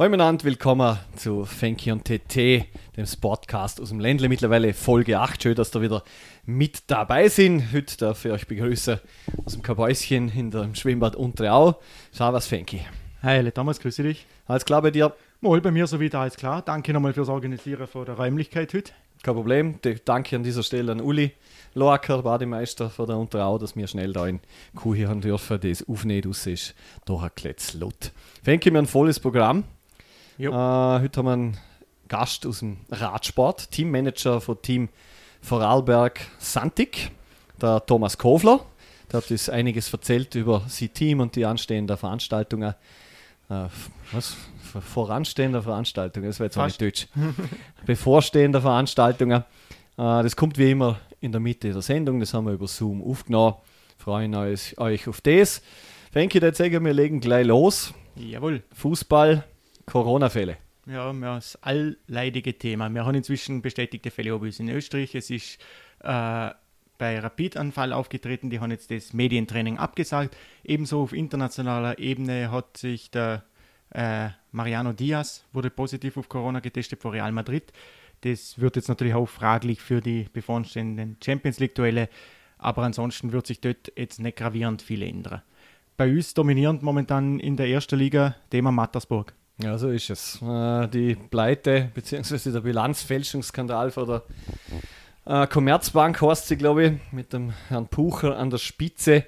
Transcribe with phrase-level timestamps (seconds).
[0.00, 2.64] Hallo miteinander, willkommen zu Fenki und TT,
[2.96, 4.30] dem Sportcast aus dem Ländle.
[4.30, 5.42] Mittlerweile Folge 8.
[5.42, 6.02] Schön, dass ihr wieder
[6.46, 7.70] mit dabei sind.
[7.70, 8.98] Heute darf ich euch begrüßen
[9.44, 11.82] aus dem Kabäuschen in dem Schwimmbad Unterau.
[12.16, 12.80] Schau was, Fenki.
[13.22, 14.24] Hi, Thomas, grüße dich.
[14.46, 15.14] Alles klar bei dir?
[15.42, 16.62] Mal bei mir so wieder alles klar.
[16.62, 18.92] Danke nochmal fürs Organisieren von der Räumlichkeit heute.
[19.22, 19.74] Kein Problem.
[20.06, 21.32] Danke an dieser Stelle an Uli
[21.74, 24.40] Loacker, Bademeister von der Unterau, dass wir schnell da in
[24.74, 25.60] Kuh hier haben dürfen.
[25.60, 28.12] Das Aufnehmen aus ist doch ein Kletz laut.
[28.42, 29.64] Fenki, wir haben ein volles Programm.
[30.40, 31.56] Äh, heute haben wir einen
[32.08, 34.88] Gast aus dem Radsport, Teammanager von Team
[35.42, 37.10] Vorarlberg Santik,
[37.60, 38.60] der Thomas Kofler.
[39.12, 42.74] Der hat uns einiges erzählt über sein Team und die anstehenden Veranstaltungen.
[43.50, 43.66] Äh,
[44.12, 44.36] was?
[44.80, 47.08] Voranstehender Veranstaltungen, das war jetzt auch nicht Deutsch.
[47.84, 49.42] Bevorstehender Veranstaltungen.
[49.42, 49.42] Äh,
[49.96, 53.56] das kommt wie immer in der Mitte der Sendung, das haben wir über Zoom aufgenommen.
[53.98, 55.60] Freuen euch, euch auf das.
[56.12, 57.92] Fenki, jetzt sagen wir legen gleich los.
[58.16, 58.62] Jawohl.
[58.72, 59.44] Fußball,
[59.86, 60.56] Corona-Fälle.
[60.86, 62.88] Ja, wir haben das allleidige Thema.
[62.88, 65.14] Wir haben inzwischen bestätigte Fälle in Österreich.
[65.14, 65.58] Es ist
[66.00, 66.50] äh,
[66.98, 68.50] bei Rapid-Anfall aufgetreten.
[68.50, 70.36] Die haben jetzt das Medientraining abgesagt.
[70.64, 73.44] Ebenso auf internationaler Ebene hat sich der
[73.90, 77.72] äh, Mariano Diaz wurde positiv auf Corona getestet vor Real Madrid.
[78.22, 82.08] Das wird jetzt natürlich auch fraglich für die bevorstehenden Champions League-Duelle.
[82.58, 85.42] Aber ansonsten wird sich dort jetzt nicht gravierend viel ändern.
[85.96, 89.34] Bei uns dominierend momentan in der ersten Liga Thema Mattersburg.
[89.62, 90.40] Ja, so ist es.
[90.40, 92.50] Äh, die Pleite bzw.
[92.50, 94.22] der Bilanzfälschungsskandal von der
[95.26, 99.24] äh, Commerzbank heißt sie, glaube ich, mit dem Herrn Pucher an der Spitze.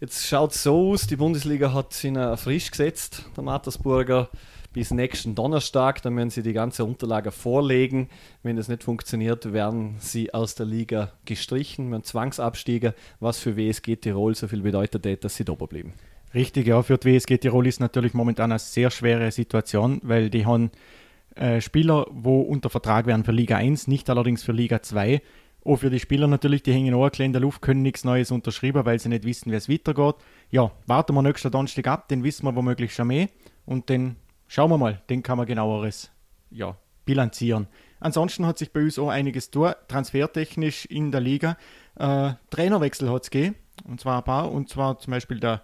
[0.00, 4.30] Jetzt schaut es so aus, die Bundesliga hat ihn äh, frisch gesetzt, der Mattersburger,
[4.72, 6.00] bis nächsten Donnerstag.
[6.02, 8.08] Dann werden sie die ganze Unterlage vorlegen.
[8.42, 13.96] Wenn das nicht funktioniert, werden sie aus der Liga gestrichen, werden Zwangsabstieger, was für WSG
[13.96, 15.92] Tirol so viel bedeutet dass sie da bleiben.
[16.34, 20.44] Richtig, ja, für die WSG Tirol ist natürlich momentan eine sehr schwere Situation, weil die
[20.44, 20.70] haben
[21.34, 25.22] äh, Spieler, wo unter Vertrag werden für Liga 1, nicht allerdings für Liga 2.
[25.64, 28.84] Auch für die Spieler natürlich, die hängen auch in der Luft, können nichts Neues unterschreiben,
[28.84, 30.16] weil sie nicht wissen, wie es weitergeht.
[30.50, 33.28] Ja, warten wir nächsten Donnerstag ab, den wissen wir womöglich schon mehr
[33.66, 34.16] und dann
[34.46, 36.10] schauen wir mal, den kann man genaueres
[36.50, 37.68] ja, bilanzieren.
[38.00, 41.56] Ansonsten hat sich bei uns auch einiges durch, transfertechnisch in der Liga.
[41.96, 45.62] Äh, Trainerwechsel hat es gegeben, und zwar ein paar, und zwar zum Beispiel der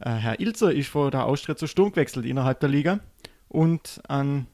[0.00, 3.00] äh, Herr Ilzer ist von der Austria zu Sturm gewechselt innerhalb der Liga
[3.48, 4.46] und ein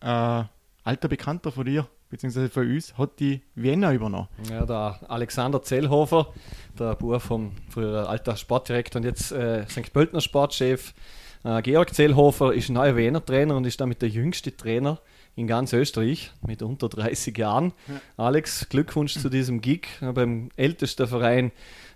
[0.00, 0.44] äh,
[0.84, 4.28] alter Bekannter von dir, beziehungsweise von uns, hat die Vienna übernommen.
[4.50, 6.32] Ja, der Alexander Zellhofer,
[6.78, 9.92] der Bub vom früheren alter Sportdirektor und jetzt äh, St.
[9.92, 10.94] Pöltner Sportchef.
[11.44, 14.98] Äh, Georg Zellhofer ist neuer Wiener Trainer und ist damit der jüngste Trainer
[15.36, 17.72] in ganz Österreich mit unter 30 Jahren.
[17.88, 18.24] Ja.
[18.24, 21.52] Alex, Glückwunsch zu diesem Gig beim ältesten Verein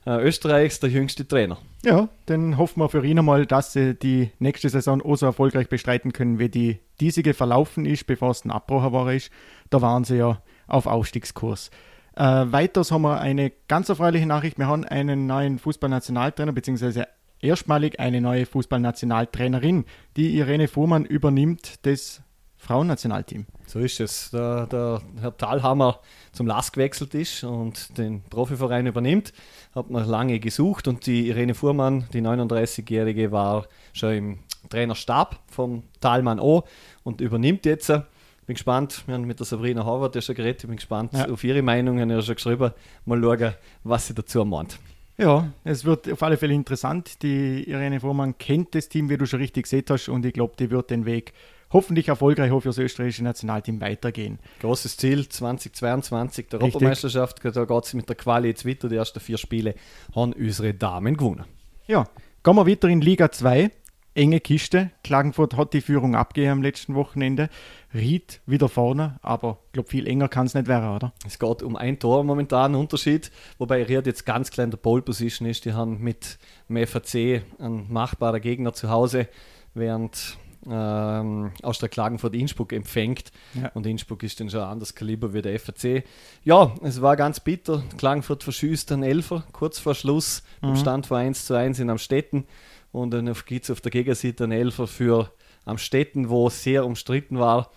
[0.06, 1.58] äh, Österreichs, der jüngste Trainer.
[1.84, 5.68] Ja, dann hoffen wir für ihn einmal, dass sie die nächste Saison auch so erfolgreich
[5.68, 9.12] bestreiten können, wie die diesige verlaufen ist, bevor es ein Abbruch war.
[9.12, 9.30] Ist.
[9.70, 11.70] Da waren sie ja auf Aufstiegskurs.
[12.16, 14.58] Äh, weiters haben wir eine ganz erfreuliche Nachricht.
[14.58, 17.08] Wir haben einen neuen Fußballnationaltrainer, beziehungsweise
[17.40, 19.84] erstmalig eine neue Fußballnationaltrainerin.
[20.16, 22.22] Die Irene Fuhrmann übernimmt das
[22.64, 23.46] Frauennationalteam.
[23.66, 24.30] So ist es.
[24.30, 26.00] Der, der Herr Thalhammer
[26.32, 29.32] zum LAS gewechselt ist und den Profiverein übernimmt,
[29.74, 34.38] hat man lange gesucht und die Irene Fuhrmann, die 39-Jährige, war schon im
[34.70, 36.64] Trainerstab vom Talmann O
[37.02, 37.88] und übernimmt jetzt.
[37.88, 41.28] Bin gespannt, wir haben mit der Sabrina Howard ja schon geredet, ich bin gespannt ja.
[41.28, 42.72] auf ihre Meinung, er hat schon geschrieben,
[43.06, 43.54] mal schauen,
[43.84, 44.78] was sie dazu meint.
[45.16, 47.22] Ja, es wird auf alle Fälle interessant.
[47.22, 50.54] Die Irene Fuhrmann kennt das Team, wie du schon richtig gesehen hast, und ich glaube,
[50.58, 51.32] die wird den Weg
[51.74, 54.38] hoffentlich erfolgreich auch für das österreichische Nationalteam weitergehen.
[54.60, 58.88] Großes Ziel 2022 der Europameisterschaft, da geht es mit der Quali jetzt weiter.
[58.88, 59.74] Die ersten vier Spiele
[60.14, 61.44] haben unsere Damen gewonnen.
[61.86, 62.04] Ja,
[62.42, 63.70] gehen wir weiter in Liga 2.
[64.16, 64.92] Enge Kiste.
[65.02, 67.48] Klagenfurt hat die Führung abgegeben am letzten Wochenende.
[67.92, 71.12] Ried wieder vorne, aber ich glaube, viel enger kann es nicht werden, oder?
[71.26, 73.32] Es geht um ein Tor momentan, Unterschied.
[73.58, 75.64] Wobei Ried jetzt ganz klein in der Pole Position ist.
[75.64, 76.38] Die haben mit
[76.68, 79.28] dem FAC einen machbaren Gegner zu Hause,
[79.74, 80.38] während
[80.68, 83.32] ähm, aus der Klagenfurt Innsbruck empfängt.
[83.54, 83.70] Ja.
[83.74, 86.04] Und Innsbruck ist dann schon ein anderes Kaliber wie der FAC.
[86.44, 87.82] Ja, es war ganz bitter.
[87.96, 90.42] Klagenfurt verschießt einen Elfer kurz vor Schluss.
[90.62, 90.76] Mhm.
[90.76, 92.44] Stand von 1 zu 1 in Amstetten.
[92.92, 95.30] Und dann gibt es auf der Gegenseite einen Elfer für
[95.64, 97.70] Amstetten, wo sehr umstritten war.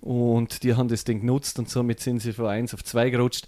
[0.00, 3.46] Und die haben das Ding genutzt und somit sind sie von 1 auf 2 gerutscht.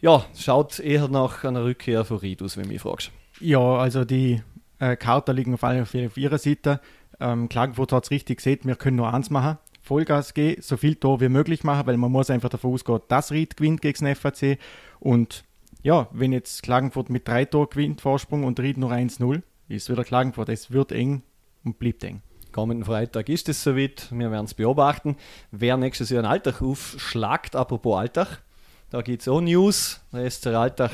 [0.00, 3.10] Ja, schaut eher nach einer Rückkehr von Ridus, wenn du mich fragst.
[3.40, 4.42] Ja, also die
[4.78, 6.80] äh, Karten liegen auf, auf ihrer Seite.
[7.20, 9.58] Ähm, Klagenfurt hat es richtig gesehen, wir können nur eins machen.
[9.82, 13.32] Vollgas gehen, so viel Tor wie möglich machen, weil man muss einfach davon ausgehen, dass
[13.32, 14.58] Ried gewinnt gegen den FAC.
[15.00, 15.44] Und
[15.82, 20.04] ja, wenn jetzt Klagenfurt mit drei Tor gewinnt, Vorsprung und Ried nur 1-0, ist wieder
[20.04, 20.48] Klagenfurt.
[20.48, 21.22] Es wird eng
[21.64, 22.22] und bleibt eng.
[22.52, 24.08] Kommenden Freitag ist es soweit.
[24.10, 25.16] Wir werden es beobachten.
[25.50, 28.42] Wer nächstes Jahr in Alltag aufschlagt, apropos Alltag,
[28.90, 30.00] da gibt es auch News.
[30.12, 30.92] Der SC Alltag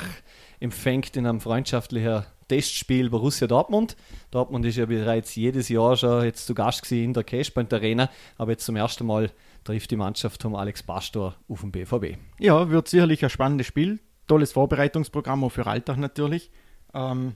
[0.59, 3.95] empfängt in einem freundschaftlichen Testspiel Borussia Dortmund.
[4.31, 8.51] Dortmund ist ja bereits jedes Jahr schon jetzt zu Gast in der Cashpoint Arena, aber
[8.51, 9.31] jetzt zum ersten Mal
[9.63, 12.17] trifft die Mannschaft von Alex Pastor auf den BVB.
[12.39, 13.99] Ja, wird sicherlich ein spannendes Spiel.
[14.27, 16.51] Tolles Vorbereitungsprogramm auch für Alltag natürlich.
[16.93, 17.33] Ähm,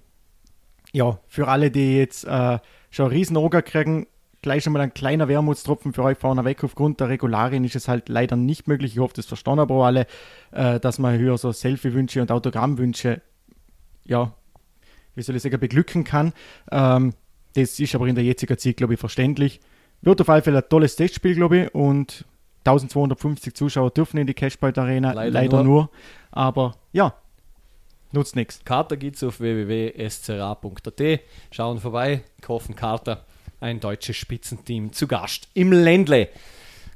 [0.93, 2.59] ja, für alle, die jetzt äh,
[2.89, 4.07] schon einen riesen Oger kriegen,
[4.41, 6.63] gleich schon mal ein kleiner Wermutstropfen für euch vorne weg.
[6.63, 8.93] Aufgrund der Regularien ist es halt leider nicht möglich.
[8.93, 10.07] Ich hoffe, das verstehen aber alle,
[10.51, 13.21] äh, dass man höher so Selfie-Wünsche und Autogrammwünsche,
[14.05, 14.33] ja,
[15.19, 16.33] wie soll ich sagen, beglücken kann.
[16.71, 17.13] Ähm,
[17.53, 19.59] das ist aber in der jetzigen Zeit, glaube ich, verständlich.
[20.01, 22.25] Wird auf alle Fälle ein tolles Testspiel, glaube ich, und
[22.65, 25.63] 1250 Zuschauer dürfen in die Cashpoint Arena, leider, leider nur.
[25.63, 25.89] nur.
[26.31, 27.13] Aber ja,
[28.11, 28.61] nutzt nichts.
[28.63, 31.19] Karte gibt es auf www.scra.at.
[31.51, 33.19] Schauen vorbei, kaufen Karte.
[33.59, 36.29] Ein deutsches Spitzenteam zu Gast im Ländle.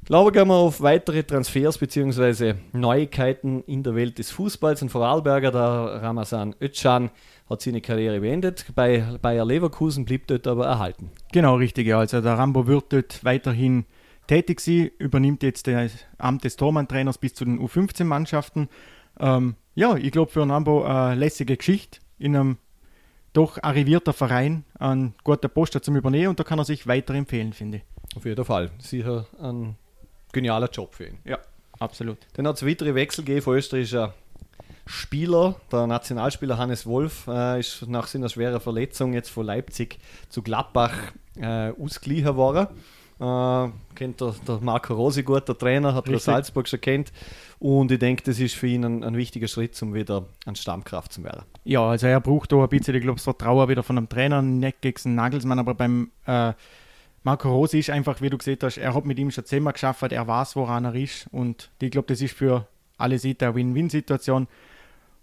[0.06, 2.54] Glaube gehen wir auf weitere Transfers bzw.
[2.72, 4.82] Neuigkeiten in der Welt des Fußballs.
[4.82, 7.10] Ein Vorarlberger, der Ramazan Özcan,
[7.48, 8.66] hat seine Karriere beendet.
[8.74, 11.10] Bei Bayer Leverkusen blieb dort aber erhalten.
[11.32, 11.92] Genau, richtig.
[11.94, 13.84] Also der Rambo wird dort weiterhin
[14.26, 18.68] tätig sein, übernimmt jetzt das Amt des Tormann-Trainers bis zu den U15-Mannschaften.
[19.20, 22.58] Ähm, ja, ich glaube für einen Rambo eine lässige Geschichte in einem
[23.32, 27.78] doch arrivierter Verein einen guten Poster zum Übernehmen und da kann er sich weiterempfehlen, finde
[27.78, 28.16] ich.
[28.16, 28.70] Auf jeden Fall.
[28.78, 29.76] Sicher ein
[30.32, 31.18] genialer Job für ihn.
[31.24, 31.38] Ja,
[31.78, 32.18] absolut.
[32.34, 34.14] Dann hat es weitere Wechsel gegeben von österreichischer
[34.86, 35.56] Spieler.
[35.72, 39.98] Der Nationalspieler Hannes Wolf äh, ist nach seiner schweren Verletzung jetzt von Leipzig
[40.28, 42.68] zu Gladbach äh, ausgeliehen worden.
[43.20, 47.12] Äh, kennt der, der, Marco Rosi gut, der Trainer, hat der Salzburg schon kennt.
[47.60, 51.12] Und ich denke, das ist für ihn ein, ein, wichtiger Schritt, um wieder an Stammkraft
[51.12, 51.44] zu werden.
[51.64, 54.42] Ja, also er braucht da ein bisschen, ich glaube, das Vertrauen wieder von einem Trainer,
[54.42, 56.52] nicht gegen Nagelsmann, aber beim äh,
[57.22, 60.12] Marco Rosi ist einfach, wie du gesehen hast, er hat mit ihm schon zehnmal geschafft,
[60.12, 61.26] er weiß, woran er ist.
[61.32, 62.66] Und ich glaube, das ist für
[62.98, 64.46] alle Seiten eine Win-Win-Situation.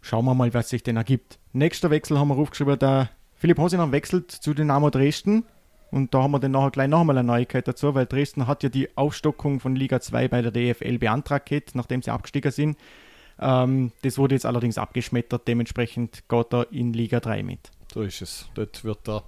[0.02, 1.40] Schauen wir mal, was sich denn ergibt.
[1.54, 5.46] Nächster Wechsel haben wir aufgeschrieben, der Philipp Hosiner wechselt zu Dynamo Dresden.
[5.92, 8.64] Und da haben wir dann nachher gleich noch einmal eine Neuigkeit dazu, weil Dresden hat
[8.64, 12.78] ja die Aufstockung von Liga 2 bei der DFL beantragt, nachdem sie abgestiegen sind.
[13.40, 17.72] Ähm, das wurde jetzt allerdings abgeschmettert, dementsprechend geht er in Liga 3 mit.
[17.94, 18.50] So ist es.
[18.54, 19.24] Dort wird er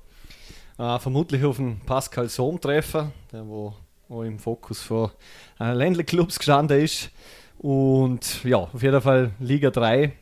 [0.78, 3.74] äh, vermutlich auf den Pascal Sohm treffen, der wo,
[4.08, 5.12] wo im Fokus von
[5.60, 7.12] äh, Ländle-Clubs gestanden ist.
[7.58, 10.14] Und ja, auf jeden Fall Liga 3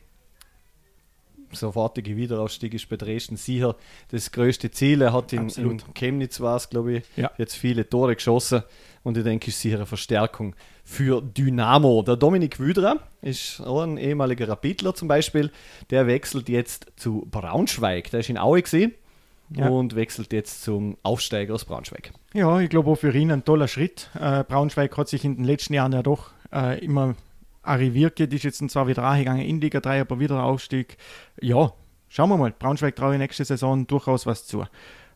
[1.52, 3.76] sofortige Wiederausstieg ist bei Dresden sicher
[4.10, 5.02] das größte Ziel.
[5.02, 7.30] Er hat in, in Chemnitz war es, glaube ich, ja.
[7.38, 8.62] jetzt viele Tore geschossen
[9.02, 10.54] und ich denke, ist sicher eine Verstärkung
[10.84, 12.02] für Dynamo.
[12.02, 15.50] Der Dominik Wüderer ist auch ein ehemaliger Rapidler zum Beispiel,
[15.90, 18.10] der wechselt jetzt zu Braunschweig.
[18.10, 18.94] Der ist in Aue gesehen.
[19.54, 19.68] Ja.
[19.68, 22.12] und wechselt jetzt zum Aufsteiger aus Braunschweig.
[22.32, 24.08] Ja, ich glaube auch für ihn ein toller Schritt.
[24.18, 27.16] Äh, Braunschweig hat sich in den letzten Jahren ja doch äh, immer
[27.62, 30.96] arriviert geht, ist jetzt zwar wieder angegangen in Liga 3, aber wieder Aufstieg.
[31.40, 31.72] Ja,
[32.08, 32.52] schauen wir mal.
[32.56, 34.64] Braunschweig traue ich nächste Saison durchaus was zu.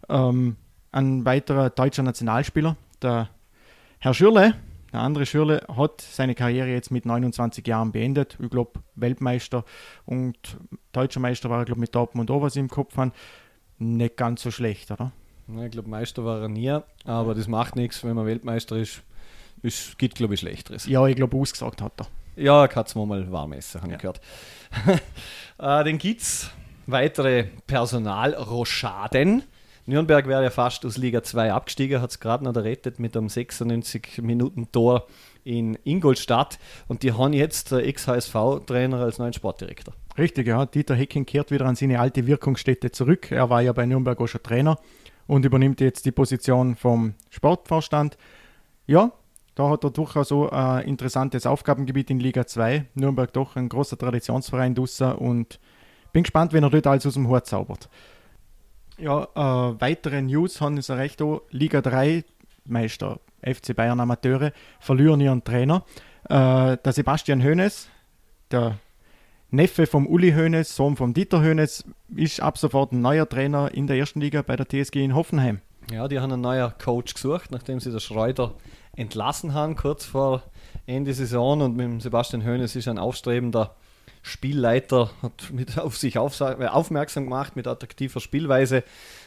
[0.08, 0.56] Ähm,
[0.92, 3.28] ein weiterer deutscher Nationalspieler, der
[3.98, 4.54] Herr Schürle,
[4.92, 8.38] der andere Schürle, hat seine Karriere jetzt mit 29 Jahren beendet.
[8.40, 9.64] Ich glaube, Weltmeister
[10.04, 10.56] und
[10.92, 13.12] deutscher Meister war er, glaube ich, mit Dortmund und was im Kopf haben.
[13.78, 15.12] Nicht ganz so schlecht, oder?
[15.64, 19.02] Ich glaube, Meister war er nie, aber das macht nichts, wenn man Weltmeister ist.
[19.62, 20.86] Es gibt, glaube ich, Schlechteres.
[20.86, 22.06] Ja, ich glaube, ausgesagt hat er.
[22.36, 23.96] Ja, kann es mal warm essen, habe ja.
[23.96, 24.20] ich gehört.
[24.88, 25.00] äh,
[25.58, 26.50] dann gibt es
[26.86, 29.42] weitere Personalroschaden.
[29.86, 33.28] Nürnberg wäre ja fast aus Liga 2 abgestiegen, hat es gerade noch errettet mit einem
[33.28, 35.06] 96-Minuten-Tor
[35.44, 39.94] in Ingolstadt und die haben jetzt der Ex-HSV-Trainer als neuen Sportdirektor.
[40.18, 40.66] Richtig, ja.
[40.66, 43.30] Dieter Hecking kehrt wieder an seine alte Wirkungsstätte zurück.
[43.30, 44.78] Er war ja bei Nürnberg auch schon Trainer
[45.28, 48.18] und übernimmt jetzt die Position vom Sportvorstand.
[48.86, 49.12] Ja,
[49.56, 52.84] da hat er durchaus so ein interessantes Aufgabengebiet in Liga 2.
[52.94, 55.58] Nürnberg doch ein großer Traditionsverein draussen und
[56.12, 57.88] bin gespannt, wenn er dort alles aus dem Hort zaubert.
[58.98, 61.40] Ja, äh, weitere News haben es recht auch.
[61.50, 62.24] Liga 3
[62.66, 65.84] Meister FC Bayern Amateure verlieren ihren Trainer.
[66.24, 67.88] Äh, der Sebastian Hoeneß,
[68.50, 68.78] der
[69.50, 71.84] Neffe vom Uli Hoeneß, Sohn vom Dieter Hoeneß,
[72.14, 75.60] ist ab sofort ein neuer Trainer in der ersten Liga bei der TSG in Hoffenheim.
[75.90, 78.54] Ja, die haben einen neuen Coach gesucht, nachdem sie der Schreuder
[78.96, 80.42] entlassen haben, kurz vor
[80.86, 81.60] Ende Saison.
[81.60, 83.74] Und mit Sebastian Hoeneß ist ein aufstrebender
[84.22, 88.82] Spielleiter, hat mit auf sich äh, aufmerksam gemacht mit attraktiver Spielweise.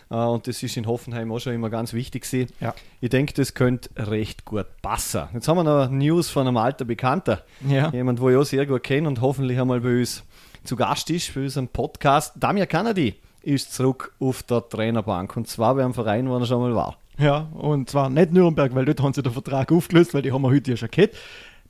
[0.10, 2.28] Äh, und das ist in Hoffenheim auch schon immer ganz wichtig.
[2.60, 2.74] Ja.
[3.00, 5.30] Ich denke, das könnte recht gut passen.
[5.34, 7.44] Jetzt haben wir noch News von einem alten Bekannter.
[7.68, 7.90] Ja.
[7.92, 10.24] Jemand, wo ich auch sehr gut kenne und hoffentlich einmal bei uns
[10.64, 12.34] zu Gast ist, für unseren Podcast.
[12.38, 16.60] Damir Kanadi ist zurück auf der Trainerbank und zwar bei einem Verein, wo er schon
[16.60, 16.98] mal war.
[17.20, 20.42] Ja, und zwar nicht Nürnberg, weil dort haben sie den Vertrag aufgelöst, weil die haben
[20.42, 21.16] wir heute ja schon gehabt.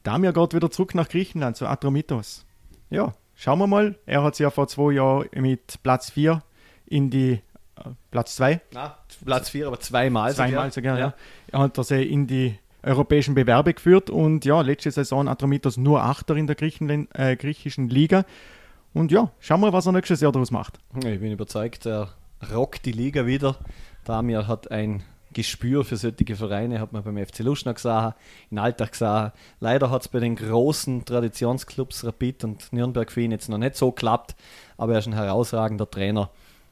[0.04, 2.46] Damir geht wieder zurück nach Griechenland, zu Atromitos.
[2.92, 3.96] Ja, schauen wir mal.
[4.06, 6.44] Er hat sich ja vor zwei Jahren mit Platz 4
[6.86, 7.42] in die äh,
[8.12, 8.62] Platz 2.
[9.26, 10.34] Platz 4, aber zweimal.
[10.34, 11.08] Zweimal sogar, ja.
[11.08, 11.14] ja.
[11.52, 16.36] Er hat sie in die europäischen Bewerbe geführt und ja, letzte Saison Atromitos nur Achter
[16.36, 18.24] in der äh, griechischen Liga.
[18.94, 20.80] Und ja, schauen wir, was er nächstes Jahr daraus macht.
[20.96, 22.10] Ich bin überzeugt, er
[22.54, 23.58] rockt die Liga wieder.
[24.06, 28.14] Damir hat ein Gespür für solche Vereine, hat man beim FC Luschner gesehen,
[28.50, 29.32] in Alltag gesehen.
[29.60, 33.76] Leider hat es bei den großen Traditionsclubs Rapid und Nürnberg für ihn jetzt noch nicht
[33.76, 34.36] so geklappt,
[34.78, 36.32] aber er ist ein herausragender Trainer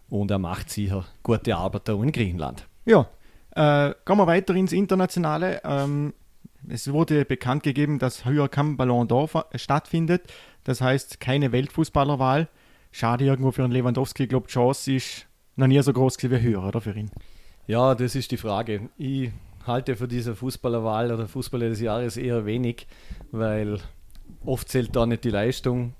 [0.09, 2.65] und er macht sicher gute Arbeit da in Griechenland.
[2.85, 3.07] Ja,
[3.51, 5.61] äh, gehen wir weiter ins Internationale.
[5.63, 6.13] Ähm,
[6.67, 10.23] es wurde bekannt gegeben, dass heuer kein Ballon d'Or stattfindet.
[10.63, 12.49] Das heißt, keine Weltfußballerwahl.
[12.91, 14.23] Schade irgendwo für einen Lewandowski.
[14.23, 17.11] Ich glaube, die Chance ist noch nie so groß wie höher, oder für ihn?
[17.67, 18.89] Ja, das ist die Frage.
[18.97, 19.29] Ich
[19.65, 22.87] halte für diese Fußballerwahl oder Fußballer des Jahres eher wenig,
[23.31, 23.79] weil
[24.45, 25.93] oft zählt da nicht die Leistung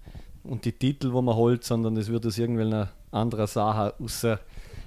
[0.45, 4.39] und die Titel, wo man holt, sondern es wird aus irgendeiner anderen Sache außer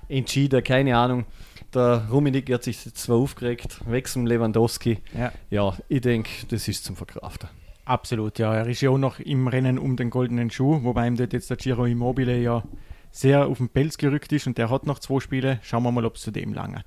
[0.08, 0.64] entschieden.
[0.64, 1.26] Keine Ahnung.
[1.75, 5.00] Der Rummenigge hat sich zwar aufgeregt, weg zum Lewandowski.
[5.16, 7.50] Ja, ja ich denke, das ist zum Verkraften.
[7.84, 8.54] Absolut, ja.
[8.54, 11.50] Er ist ja auch noch im Rennen um den goldenen Schuh, wobei ihm dort jetzt
[11.50, 12.62] der Giro Immobile ja
[13.10, 15.58] sehr auf den Pelz gerückt ist und der hat noch zwei Spiele.
[15.62, 16.84] Schauen wir mal, ob es zu dem lange.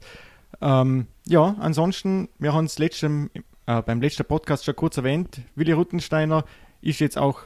[0.62, 6.46] Ähm, ja, ansonsten, wir haben es äh, beim letzten Podcast schon kurz erwähnt, Willi Ruttensteiner
[6.82, 7.42] ist jetzt auch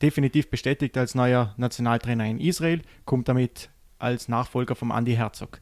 [0.00, 5.60] definitiv bestätigt als neuer Nationaltrainer in Israel, kommt damit als Nachfolger vom Andy Herzog.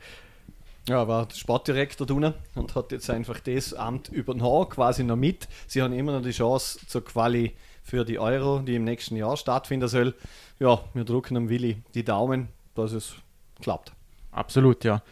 [0.89, 5.47] Ja, war Sportdirektor tun und hat jetzt einfach das Amt übernommen, quasi noch mit.
[5.67, 7.53] Sie haben immer noch die Chance zur Quali
[7.91, 10.15] für die Euro, die im nächsten Jahr stattfinden soll.
[10.61, 13.17] Ja, wir drücken am Willi die Daumen, dass es
[13.61, 13.93] klappt.
[14.31, 15.03] Absolut, ja.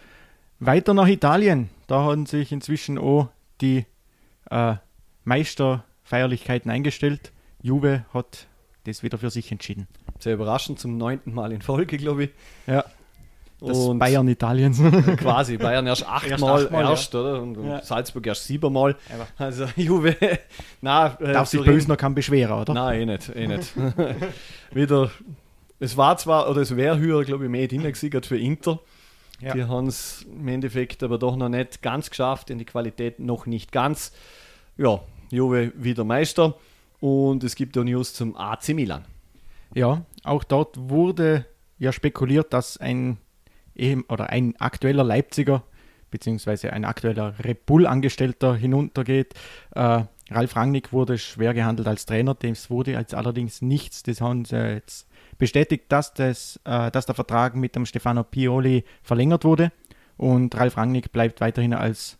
[0.61, 1.71] Weiter nach Italien.
[1.89, 3.29] Da haben sich inzwischen auch
[3.61, 3.85] die
[4.51, 4.77] äh,
[5.25, 7.33] Meisterfeierlichkeiten eingestellt.
[7.61, 8.47] Juve hat
[8.85, 9.89] das wieder für sich entschieden.
[10.21, 12.31] Sehr überraschend, zum neunten Mal in Folge, glaube ich.
[12.67, 12.85] Ja.
[13.61, 14.81] Das und Bayern Italiens.
[15.17, 17.21] quasi, Bayern erst achtmal erst, erst ja.
[17.21, 17.43] oder?
[17.43, 17.83] Und, ja.
[17.83, 18.95] Salzburg erst siebenmal.
[19.37, 20.17] Also Juve,
[20.81, 22.73] na, äh, Darf sich noch kein beschweren, oder?
[22.73, 23.73] Nein, eh nicht, eh nicht.
[24.73, 25.11] Wieder,
[25.81, 28.79] es war zwar, oder es wäre höher, glaube ich, mehr drin gewesen, für Inter.
[29.41, 29.55] Ja.
[29.55, 33.47] Die haben es im Endeffekt aber doch noch nicht ganz geschafft, in die Qualität noch
[33.47, 34.13] nicht ganz.
[34.77, 35.01] Ja,
[35.31, 36.55] Juve wieder Meister.
[37.01, 39.05] Und es gibt auch News zum AC Milan.
[39.75, 41.45] Ja, auch dort wurde
[41.79, 43.19] ja spekuliert, dass ein
[44.09, 45.63] oder ein aktueller Leipziger
[46.11, 49.35] beziehungsweise ein aktueller Red Bull-Angestellter hinuntergeht.
[49.75, 54.03] Äh, Ralf Rangnick wurde schwer gehandelt als Trainer, dem wurde jetzt allerdings nichts.
[54.03, 55.07] Das haben sie jetzt
[55.39, 59.73] bestätigt, dass, das, äh, dass der Vertrag mit dem Stefano Pioli verlängert wurde
[60.17, 62.19] und Ralf Rangnick bleibt weiterhin als,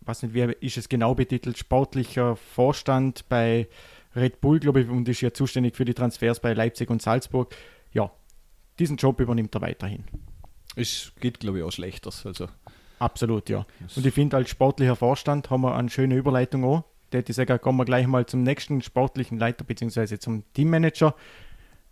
[0.00, 3.68] was nicht, wie ist es genau betitelt, sportlicher Vorstand bei
[4.14, 7.54] Red Bull, glaube ich, und ist ja zuständig für die Transfers bei Leipzig und Salzburg.
[7.92, 8.10] Ja,
[8.78, 10.04] diesen Job übernimmt er weiterhin.
[10.76, 12.10] Es geht, glaube ich, auch schlechter.
[12.24, 12.48] Also.
[12.98, 13.66] Absolut, ja.
[13.96, 16.84] Und ich finde, als sportlicher Vorstand haben wir eine schöne Überleitung auch.
[17.12, 20.18] Der ich sagen, kommen wir gleich mal zum nächsten sportlichen Leiter bzw.
[20.18, 21.14] zum Teammanager.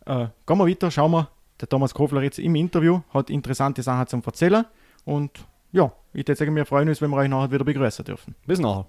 [0.06, 1.28] Äh, gehen wir weiter, schauen wir.
[1.61, 4.64] Der Thomas Kofler jetzt im Interview hat interessante Sachen zum Erzählen.
[5.04, 5.32] Und
[5.73, 8.37] ja, ich würde sagen, wir freuen uns, wenn wir euch nachher wieder begrüßen dürfen.
[8.47, 8.87] Bis nachher.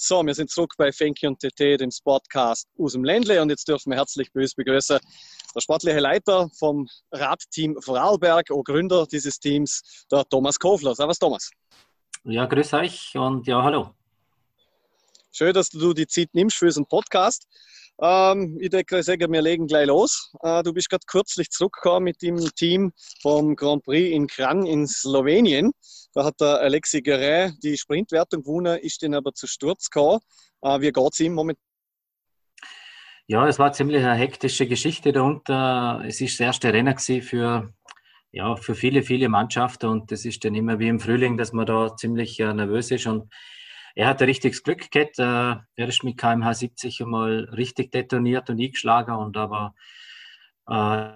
[0.00, 3.66] So, wir sind zurück bei Fenki und TT, dem Sportcast aus dem Ländle und jetzt
[3.66, 5.00] dürfen wir herzlich böse begrüßen
[5.52, 10.94] der sportliche Leiter vom Radteam Vorarlberg, auch Gründer dieses Teams, der Thomas Kofler.
[10.94, 11.50] Servus Thomas.
[12.22, 13.92] Ja, grüß euch und ja, hallo.
[15.32, 17.48] Schön, dass du die Zeit nimmst für diesen Podcast.
[18.00, 20.32] Ähm, ich denke, sagen, wir legen gleich los.
[20.42, 24.86] Äh, du bist gerade kürzlich zurückgekommen mit dem Team vom Grand Prix in Kran in
[24.86, 25.72] Slowenien.
[26.14, 30.20] Da hat der Alexi Guerre die Sprintwertung gewonnen, ist dann aber zu Sturz gekommen.
[30.62, 31.62] Äh, wie geht es ihm momentan?
[33.26, 36.02] Ja, es war ziemlich eine hektische Geschichte darunter.
[36.06, 37.74] Es ist das erste Rennen für,
[38.30, 41.66] ja, für viele, viele Mannschaften und es ist dann immer wie im Frühling, dass man
[41.66, 43.30] da ziemlich äh, nervös ist und
[43.98, 45.18] er hatte richtiges Glück gehabt.
[45.18, 49.74] Äh, er ist mit kmh 70 einmal richtig detoniert und eingeschlagen und aber
[50.68, 51.08] äh,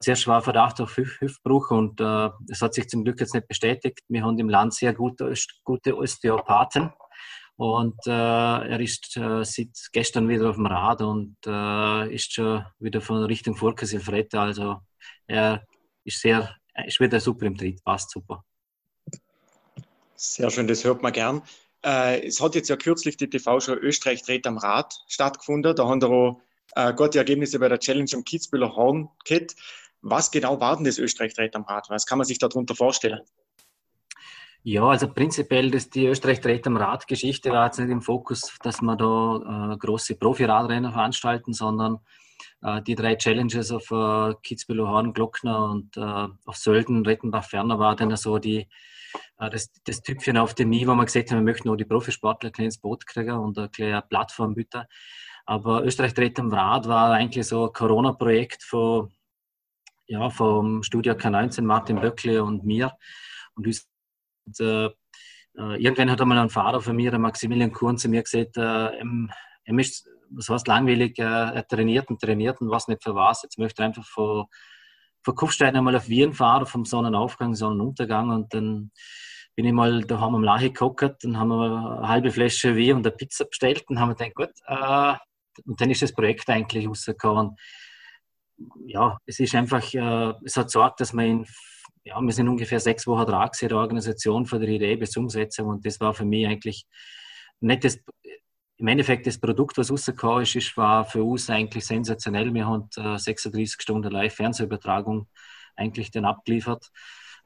[0.00, 3.46] sehr schwer Verdacht auf Hüf Hüftbruch und äh, es hat sich zum Glück jetzt nicht
[3.46, 4.00] bestätigt.
[4.08, 6.92] Wir haben im Land sehr gute, gute Osteopathen
[7.54, 12.64] und äh, er ist äh, seit gestern wieder auf dem Rad und äh, ist schon
[12.80, 14.40] wieder von Richtung Vorkesilfrette.
[14.40, 14.80] Also
[15.28, 15.64] er
[16.02, 16.52] ist sehr,
[16.84, 18.44] ist wieder super im Tritt, passt super.
[20.16, 21.40] Sehr schön, das hört man gern.
[21.84, 25.76] Äh, es hat jetzt ja kürzlich die TV-Show Österreich dreht am Rad stattgefunden.
[25.76, 26.40] Da haben wir auch
[26.74, 29.54] äh, gute Ergebnisse bei der Challenge am Kitzbühler Horn gehabt.
[30.00, 31.88] Was genau war denn das Österreich-Dreht am Rad?
[31.90, 33.20] Was kann man sich darunter vorstellen?
[34.62, 38.96] Ja, also prinzipiell das, die Österreich-Dreht am Rad-Geschichte war jetzt nicht im Fokus, dass wir
[38.96, 42.00] da äh, große Profi-Radrennen veranstalten, sondern
[42.62, 47.78] äh, die drei Challenges auf äh, Kitzbühel, Horn, Glockner und äh, auf Sölden, Rettenbach, Ferner
[47.78, 48.66] war dann so die, äh,
[49.38, 52.50] das, das Tüpfchen auf dem I, wo wir gesagt haben, wir möchten auch die Profisportler
[52.50, 54.84] ein kleines Boot kriegen und eine kleine Plattform bieten.
[55.46, 59.12] Aber Österreich dreht am Rad war eigentlich so ein Corona-Projekt von,
[60.06, 62.92] ja, vom Studio K19, Martin Böckle und mir.
[63.54, 64.86] Und, und äh,
[65.56, 68.90] äh, irgendwann hat einmal ein Fahrer von mir, Maximilian Kuhn, zu mir gesagt, äh,
[69.66, 73.42] er ist, was heißt langweilig, äh, er trainiert und trainiert und was nicht für was.
[73.42, 74.46] Jetzt möchte er einfach von,
[75.24, 78.90] von Kufstein einmal auf Wien fahren, vom Sonnenaufgang, Sonnenuntergang und dann
[79.56, 83.06] bin ich mal daheim am Lache gekocht und haben wir eine halbe Flasche Wein und
[83.06, 85.14] eine Pizza bestellt und haben wir gedacht, gut, äh,
[85.64, 87.56] und dann ist das Projekt eigentlich rausgekommen.
[88.86, 91.46] Ja, es ist einfach, äh, es hat gesagt, dass wir in,
[92.04, 95.68] ja, wir sind ungefähr sechs Wochen dran in der Organisation von der Idee bis Umsetzung
[95.68, 96.86] und das war für mich eigentlich
[97.60, 97.98] nicht das,
[98.76, 102.52] im Endeffekt das Produkt, was rausgekommen ist, war für uns eigentlich sensationell.
[102.52, 105.28] Wir haben äh, 36 Stunden Live-Fernsehübertragung
[105.76, 106.90] eigentlich dann abgeliefert.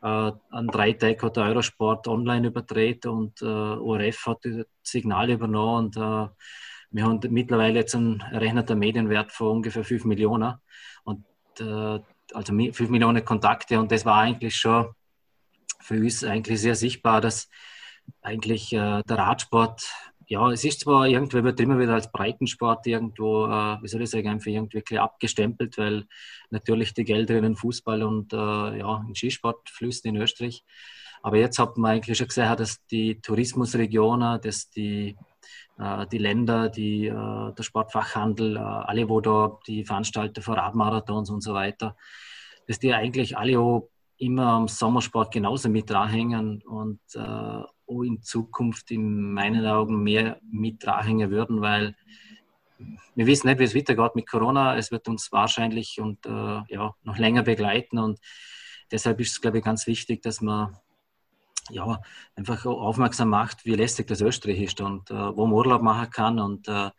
[0.03, 5.31] Äh, an drei Tagen hat der Eurosport online überdreht und äh, ORF hat das Signal
[5.31, 6.29] übernommen und äh,
[6.91, 10.55] wir haben mittlerweile jetzt einen errechneten Medienwert von ungefähr 5 Millionen.
[11.05, 11.25] Und,
[11.61, 12.01] äh,
[12.33, 13.79] also 5 Millionen Kontakte.
[13.79, 14.89] Und das war eigentlich schon
[15.81, 17.49] für uns eigentlich sehr sichtbar, dass
[18.23, 19.87] eigentlich äh, der Radsport,
[20.29, 24.11] ja, es ist zwar irgendwie, wird immer wieder als Breitensport irgendwo, äh, wie soll ich
[24.11, 26.07] sagen, einfach irgendwie abgestempelt, weil
[26.51, 30.65] natürlich die Gelder in den Fußball und äh, ja, in Skisport fließen in Österreich.
[31.23, 35.17] Aber jetzt hat man eigentlich schon gesehen, dass die Tourismusregionen, dass die
[35.79, 37.13] äh, die Länder, die, äh,
[37.55, 41.97] der Sportfachhandel, äh, alle, wo da die Veranstalter von Radmarathons und so weiter,
[42.67, 48.91] dass die eigentlich alle auch immer am Sommersport genauso mit dranhängen und äh, in Zukunft
[48.91, 51.97] in meinen Augen mehr mit dranhängen würden, weil
[53.15, 54.77] wir wissen nicht, wie es weitergeht mit Corona.
[54.77, 58.21] Es wird uns wahrscheinlich und äh, ja, noch länger begleiten und
[58.91, 60.77] deshalb ist es, glaube ich, ganz wichtig, dass man
[61.71, 62.01] ja,
[62.35, 66.39] einfach aufmerksam macht, wie lästig das Österreich ist und äh, wo man Urlaub machen kann
[66.39, 66.91] und äh,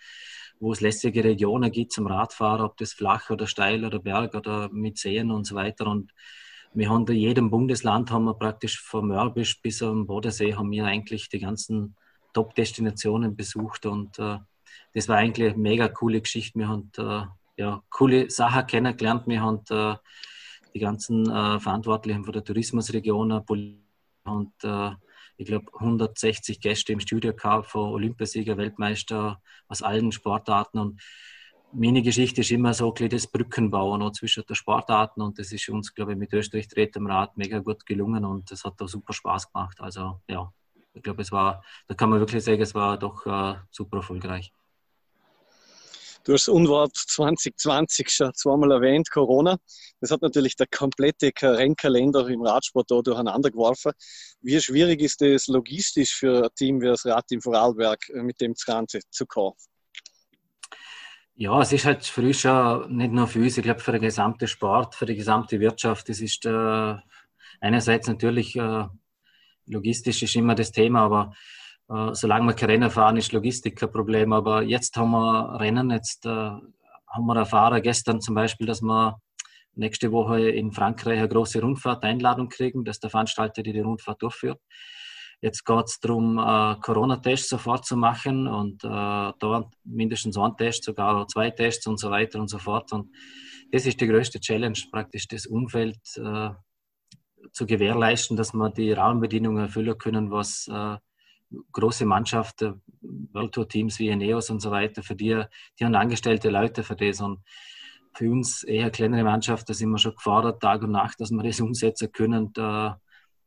[0.60, 4.69] wo es lästige Regionen gibt zum Radfahren, ob das flach oder steil oder Berg oder
[4.69, 5.88] mit Seen und so weiter.
[5.88, 6.12] Und
[6.73, 10.86] wir haben in jedem Bundesland haben wir praktisch vom Mörbisch bis zum Bodensee haben wir
[10.86, 11.95] eigentlich die ganzen
[12.34, 14.38] Top-Destinationen besucht und äh,
[14.93, 16.60] das war eigentlich eine mega coole Geschichte.
[16.60, 17.25] Wir haben äh,
[17.58, 19.27] ja, coole Sachen kennengelernt.
[19.27, 19.95] Wir haben äh,
[20.73, 23.32] die ganzen äh, Verantwortlichen von der Tourismusregion,
[24.23, 24.91] und äh,
[25.38, 31.01] ich glaube 160 Gäste im Studio gehabt von Olympiasieger, Weltmeister aus allen Sportarten und
[31.71, 35.93] meine Geschichte ist immer so ein das Brückenbauen zwischen den Sportarten und das ist uns,
[35.93, 39.51] glaube ich, mit Österreich Dreht Rad mega gut gelungen und das hat auch super Spaß
[39.51, 39.79] gemacht.
[39.79, 40.51] Also ja,
[40.93, 44.51] ich glaube, es war, da kann man wirklich sagen, es war doch äh, super erfolgreich.
[46.25, 49.58] Du hast Unwort 2020 schon zweimal erwähnt, Corona.
[50.01, 53.93] Das hat natürlich der komplette Rennkalender im Radsport da durcheinander geworfen.
[54.41, 58.53] Wie schwierig ist es logistisch für ein Team wie das Radteam Vorarlberg äh, mit dem
[58.65, 59.55] Ganze zu kommen?
[61.41, 64.02] Ja, es ist halt für uns schon nicht nur für uns, ich glaube für den
[64.02, 66.10] gesamten Sport, für die gesamte Wirtschaft.
[66.10, 66.95] Es ist äh,
[67.62, 68.84] einerseits natürlich äh,
[69.65, 71.34] logistisch ist immer das Thema, aber
[71.88, 74.34] äh, solange wir keine Rennen fahren, ist Logistik kein Problem.
[74.34, 79.21] Aber jetzt haben wir Rennen, jetzt äh, haben wir erfahren, gestern zum Beispiel, dass wir
[79.75, 84.60] nächste Woche in Frankreich eine große Rundfahrt-Einladung kriegen, dass der Veranstalter die, die Rundfahrt durchführt.
[85.41, 90.84] Jetzt geht es darum, äh, Corona-Tests sofort zu machen und äh, da mindestens ein Test,
[90.84, 92.91] sogar zwei Tests und so weiter und so fort.
[92.91, 93.15] Und
[93.71, 96.49] das ist die größte Challenge, praktisch das Umfeld äh,
[97.54, 100.97] zu gewährleisten, dass wir die Rahmenbedingungen erfüllen können, was äh,
[101.71, 102.82] große Mannschaften,
[103.34, 105.41] World Tour Teams wie Eneos und so weiter, für die,
[105.80, 107.21] die haben angestellte Leute für das.
[107.21, 107.39] Und
[108.13, 111.62] für uns eher kleinere Mannschaften sind wir schon gefordert, Tag und Nacht, dass wir das
[111.62, 112.47] umsetzen können.
[112.47, 112.91] Und, äh,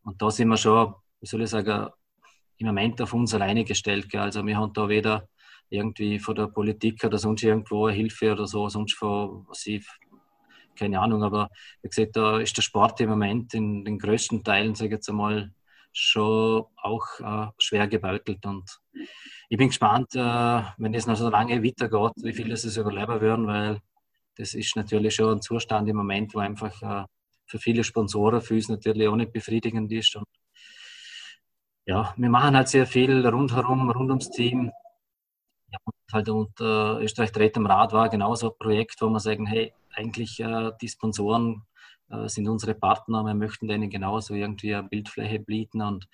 [0.05, 1.89] und da sind wir schon, wie soll ich sagen,
[2.59, 4.15] im Moment auf uns alleine gestellt.
[4.15, 5.29] Also wir haben da weder
[5.71, 9.87] irgendwie von der Politik oder sonst irgendwo Hilfe oder so, sonst von, was ich,
[10.77, 11.49] keine Ahnung, aber
[11.81, 15.09] wie gesagt, da ist der Sport im Moment in den größten Teilen, sage ich jetzt
[15.09, 15.53] einmal,
[15.93, 18.45] schon auch äh, schwer gebeutelt.
[18.45, 18.81] Und
[19.49, 23.47] ich bin gespannt, äh, wenn es noch so lange weitergeht, wie viele es überleben würden,
[23.47, 23.81] weil
[24.37, 27.07] das ist natürlich schon ein Zustand im Moment, wo einfach äh,
[27.47, 30.17] für viele Sponsoren für uns natürlich auch nicht befriedigend ist.
[30.17, 30.27] Und
[31.87, 34.71] ja, wir machen halt sehr viel rundherum, rund ums Team.
[35.69, 39.21] Ja, und halt und äh, Österreich Dreht am Rad war genauso ein Projekt, wo wir
[39.21, 41.63] sagen, hey, eigentlich äh, die Sponsoren
[42.11, 45.81] äh, sind unsere Partner, wir möchten denen genauso irgendwie eine Bildfläche bieten.
[45.81, 46.09] Und,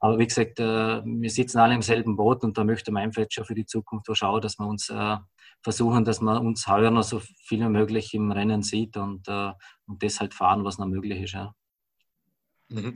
[0.00, 3.34] aber wie gesagt, äh, wir sitzen alle im selben Boot und da möchte einfach jetzt
[3.34, 5.16] schon für die Zukunft schauen, dass wir uns äh,
[5.62, 10.02] versuchen, dass man uns heuer noch so viel wie möglich im Rennen sieht und, und
[10.02, 11.32] das halt fahren, was noch möglich ist.
[11.32, 11.54] Ja.
[12.68, 12.94] Mhm.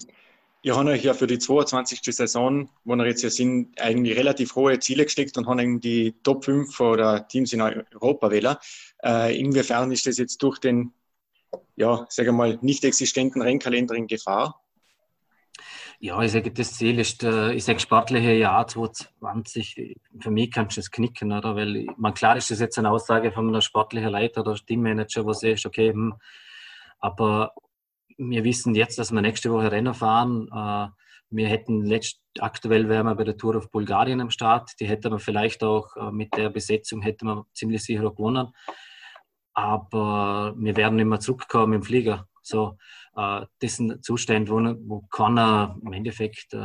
[0.62, 2.00] Ihr habt euch ja für die 22.
[2.14, 6.44] Saison, wo wir jetzt ja sind, eigentlich relativ hohe Ziele gesteckt und haben die Top
[6.44, 8.56] 5 oder Teams in Europa wählen.
[9.02, 10.92] Äh, inwiefern ist das jetzt durch den,
[11.76, 14.60] ja, sage mal, nicht existenten Rennkalender in Gefahr?
[15.98, 19.96] Ja, ich sage, das Ziel ist, äh, ich sage, sportliche Jahr 2020.
[20.18, 21.56] Für mich kannst du das knicken, oder?
[21.56, 25.32] Weil, man, klar ist das jetzt eine Aussage von einem sportlichen Leiter oder Teammanager, wo
[25.32, 26.14] du okay, hm,
[26.98, 27.54] aber
[28.18, 30.48] wir wissen jetzt, dass wir nächste Woche Rennen fahren.
[30.52, 30.88] Äh,
[31.30, 34.72] wir hätten letzt, aktuell wären wir bei der Tour of Bulgarien am Start.
[34.80, 38.48] Die hätten wir vielleicht auch äh, mit der Besetzung hätten wir ziemlich sicher auch gewonnen.
[39.54, 42.26] Aber wir werden immer zurückkommen im Flieger.
[42.42, 42.76] So,
[43.16, 46.56] äh, das sind Zustände, wo, wo keiner im Endeffekt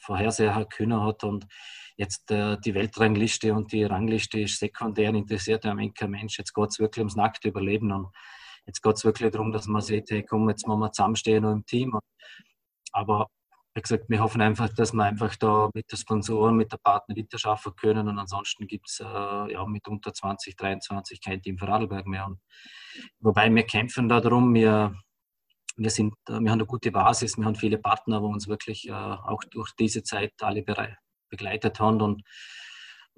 [0.00, 1.24] vorhersehen können hat.
[1.24, 1.46] Und
[1.96, 6.38] jetzt die Weltrangliste und die Rangliste ist sekundär, interessiert ja kein Mensch.
[6.38, 7.90] Jetzt geht es wirklich ums nackte Überleben.
[7.92, 8.08] Und
[8.68, 11.52] Jetzt geht es wirklich darum, dass man sieht, hey, komm, jetzt müssen wir zusammenstehen und
[11.52, 11.98] im Team.
[12.92, 13.28] Aber
[13.74, 17.16] wie gesagt, wir hoffen einfach, dass wir einfach da mit den Sponsoren, mit der Partner
[17.16, 22.06] weiterschaffen können und ansonsten gibt es äh, ja, mit unter 2023 kein Team für Radlberg
[22.06, 22.26] mehr.
[22.26, 22.40] Und,
[23.20, 24.94] wobei wir kämpfen darum, wir,
[25.76, 28.92] wir, sind, wir haben eine gute Basis, wir haben viele Partner, wo uns wirklich äh,
[28.92, 30.62] auch durch diese Zeit alle
[31.30, 32.22] begleitet haben und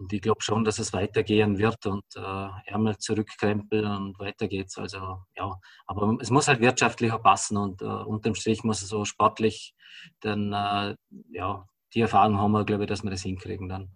[0.01, 4.79] und ich glaube schon, dass es weitergehen wird und äh, Ärmel zurückkrempeln und weiter geht's.
[4.79, 5.55] Also ja,
[5.87, 9.75] aber es muss halt wirtschaftlich auch passen und äh, unterm Strich muss es so sportlich
[10.21, 10.97] dann, äh,
[11.31, 13.91] ja, die Erfahrung haben wir, glaube ich, dass wir das hinkriegen dann.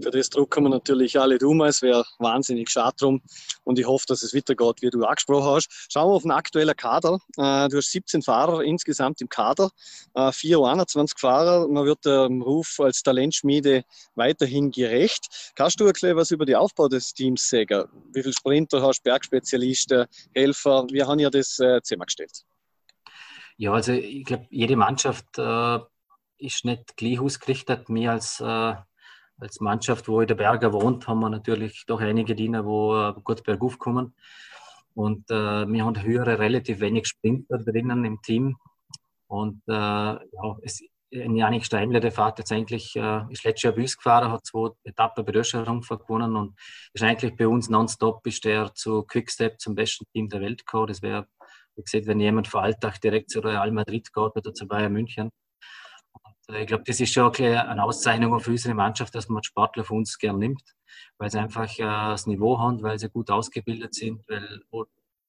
[0.00, 1.60] Für das drucken wir natürlich alle um.
[1.62, 3.22] Es wäre wahnsinnig schade drum.
[3.64, 5.68] Und ich hoffe, dass es weitergeht, wie du angesprochen hast.
[5.90, 7.18] Schauen wir auf den aktuellen Kader.
[7.36, 9.70] Äh, du hast 17 Fahrer insgesamt im Kader,
[10.14, 11.68] äh, 4 21 Fahrer.
[11.68, 15.52] Man wird dem Ruf als Talentschmiede weiterhin gerecht.
[15.54, 17.84] Kannst du erklären, was über den Aufbau des Teams sagen?
[18.12, 20.86] Wie viele Sprinter hast du, Bergspezialisten, Helfer?
[20.90, 22.44] Wir haben ja das äh, zusammengestellt.
[23.56, 25.78] Ja, also ich glaube, jede Mannschaft äh,
[26.38, 27.88] ist nicht gleich ausgerichtet.
[27.88, 28.74] Mehr als äh,
[29.42, 33.12] als Mannschaft, wo in der Berger wohnt, haben wir natürlich doch einige Diener, wo äh,
[33.22, 34.14] gut bergauf kommen.
[34.94, 38.56] Und äh, wir haben höhere, relativ wenig Sprinter drinnen im Team.
[39.26, 43.96] Und äh, ja, es, Janik Steimler, der fährt jetzt eigentlich, äh, ist letztes Jahr Büs
[43.96, 46.58] gefahren, hat zwei Etappen bei Röscher gewonnen und
[46.94, 50.86] ist eigentlich bei uns nonstop, ist der zu Quickstep zum besten Team der Welt gekommen.
[50.86, 51.26] Das wäre,
[51.76, 55.30] wie gesagt, wenn jemand vor Alltag direkt zu Real Madrid geht oder zu Bayern München.
[56.48, 60.18] Ich glaube, das ist schon eine Auszeichnung für unsere Mannschaft, dass man Sportler von uns
[60.18, 60.62] gern nimmt,
[61.18, 64.60] weil sie einfach äh, das Niveau haben, weil sie gut ausgebildet sind, weil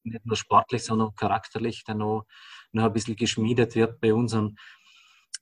[0.04, 2.26] nicht nur sportlich, sondern charakterlich dann noch,
[2.72, 4.34] noch ein bisschen geschmiedet wird bei uns.
[4.34, 4.60] Und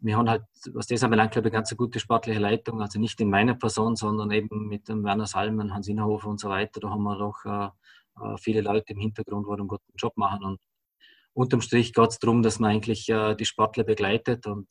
[0.02, 3.20] wir haben halt, was das anbelangt, glaube ich, eine ganz gute sportliche Leitung, also nicht
[3.22, 6.80] in meiner Person, sondern eben mit dem Werner Salmen, Hans Inhofer und so weiter.
[6.80, 7.70] Da haben wir doch äh,
[8.22, 10.44] äh, viele Leute im Hintergrund, die einen guten Job machen.
[10.44, 10.60] Und
[11.34, 14.68] unterm Strich geht es darum, dass man eigentlich die Sportler begleitet und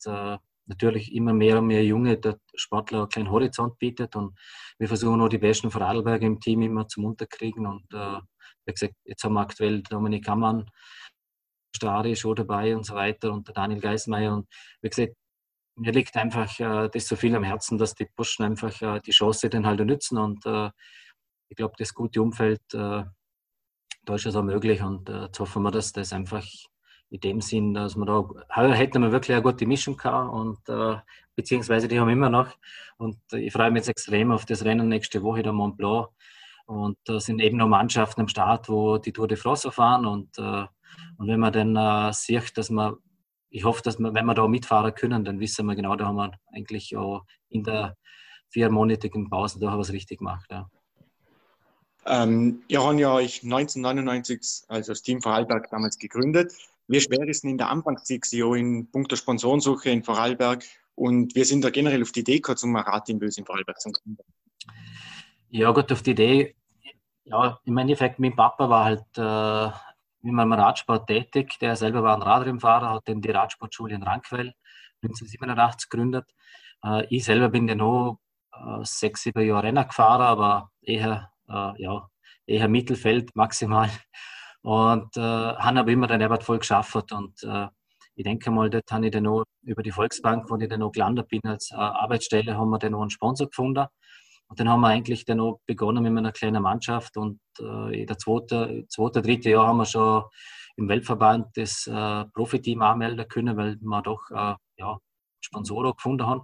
[0.71, 4.37] natürlich immer mehr und mehr Junge der Sportler einen kleinen Horizont bietet und
[4.79, 8.19] wir versuchen auch die besten Vorarlberger im Team immer zum Unterkriegen und äh,
[8.65, 10.69] wie gesagt, jetzt haben wir aktuell Dominik Kammann,
[11.75, 14.47] Stari schon dabei und so weiter und der Daniel Geismeier und
[14.81, 15.13] wie gesagt,
[15.75, 19.11] mir liegt einfach äh, das so viel am Herzen, dass die Burschen einfach äh, die
[19.11, 20.69] Chance dann halt nützen und äh,
[21.49, 23.03] ich glaube, das gute Umfeld, äh,
[24.05, 26.45] da ist es auch möglich und äh, jetzt hoffen wir, dass das einfach
[27.11, 30.95] in dem Sinn, dass man da, hätten wir wirklich eine gute Mischung gehabt und äh,
[31.35, 32.57] beziehungsweise die haben wir immer noch.
[32.97, 36.07] Und ich freue mich jetzt extrem auf das Rennen nächste Woche, der Mont Blanc.
[36.65, 40.05] Und da sind eben noch Mannschaften am Start, wo die Tour de France fahren.
[40.05, 40.65] Und, äh,
[41.17, 42.95] und wenn man dann äh, sieht, dass man,
[43.49, 46.15] ich hoffe, dass wir, wenn wir da mitfahren können, dann wissen wir genau, da haben
[46.15, 47.97] wir eigentlich auch in der
[48.51, 50.45] viermonatigen Pause da was richtig gemacht.
[50.49, 50.69] Ja.
[52.05, 56.53] Ähm, ihr habt ja euch 1999 also das Team Vorarlberg damals gegründet.
[56.91, 61.63] Wie schwer ist denn in der Anfangszeit in puncto Sponsorensuche in Vorarlberg und wir sind
[61.63, 64.21] da generell auf die Idee gekommen, zum Rad in Bös in Vorarlberg zu gründen?
[65.49, 66.55] Ja, gut, auf die Idee.
[67.23, 71.57] Ja, im Endeffekt, mein Papa war halt äh, in meinem Radsport tätig.
[71.59, 74.53] Der selber war ein Radrennfahrer, hat dann die Radsportschule in Rankwell
[75.01, 76.25] 1987 gegründet.
[76.83, 78.19] Äh, ich selber bin ja noch
[78.53, 82.09] äh, sechs, sieben Jahre Renner gefahren, aber eher, äh, ja,
[82.45, 83.89] eher Mittelfeld maximal.
[84.63, 87.11] Und äh, haben aber immer den Ebert voll geschafft.
[87.11, 87.67] Und äh,
[88.15, 90.91] ich denke mal, dort habe ich dann noch über die Volksbank, wo ich dann noch
[90.91, 93.85] gelandet bin als äh, Arbeitsstelle, haben wir dann noch einen Sponsor gefunden.
[94.47, 98.05] Und dann haben wir eigentlich dann noch begonnen mit einer kleinen Mannschaft und äh, in
[98.05, 100.23] der zweiten, zweiten, dritten Jahr haben wir schon
[100.75, 104.97] im Weltverband das äh, Profiteam anmelden können, weil wir doch äh, ja,
[105.39, 106.41] Sponsoren gefunden haben.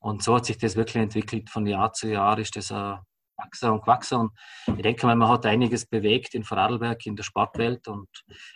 [0.00, 1.48] Und so hat sich das wirklich entwickelt.
[1.48, 2.96] Von Jahr zu Jahr ist das äh,
[3.40, 4.18] gewachsen und gewachsen.
[4.18, 7.88] Und ich denke mal, man hat einiges bewegt in Vorarlberg, in der Sportwelt.
[7.88, 8.08] Und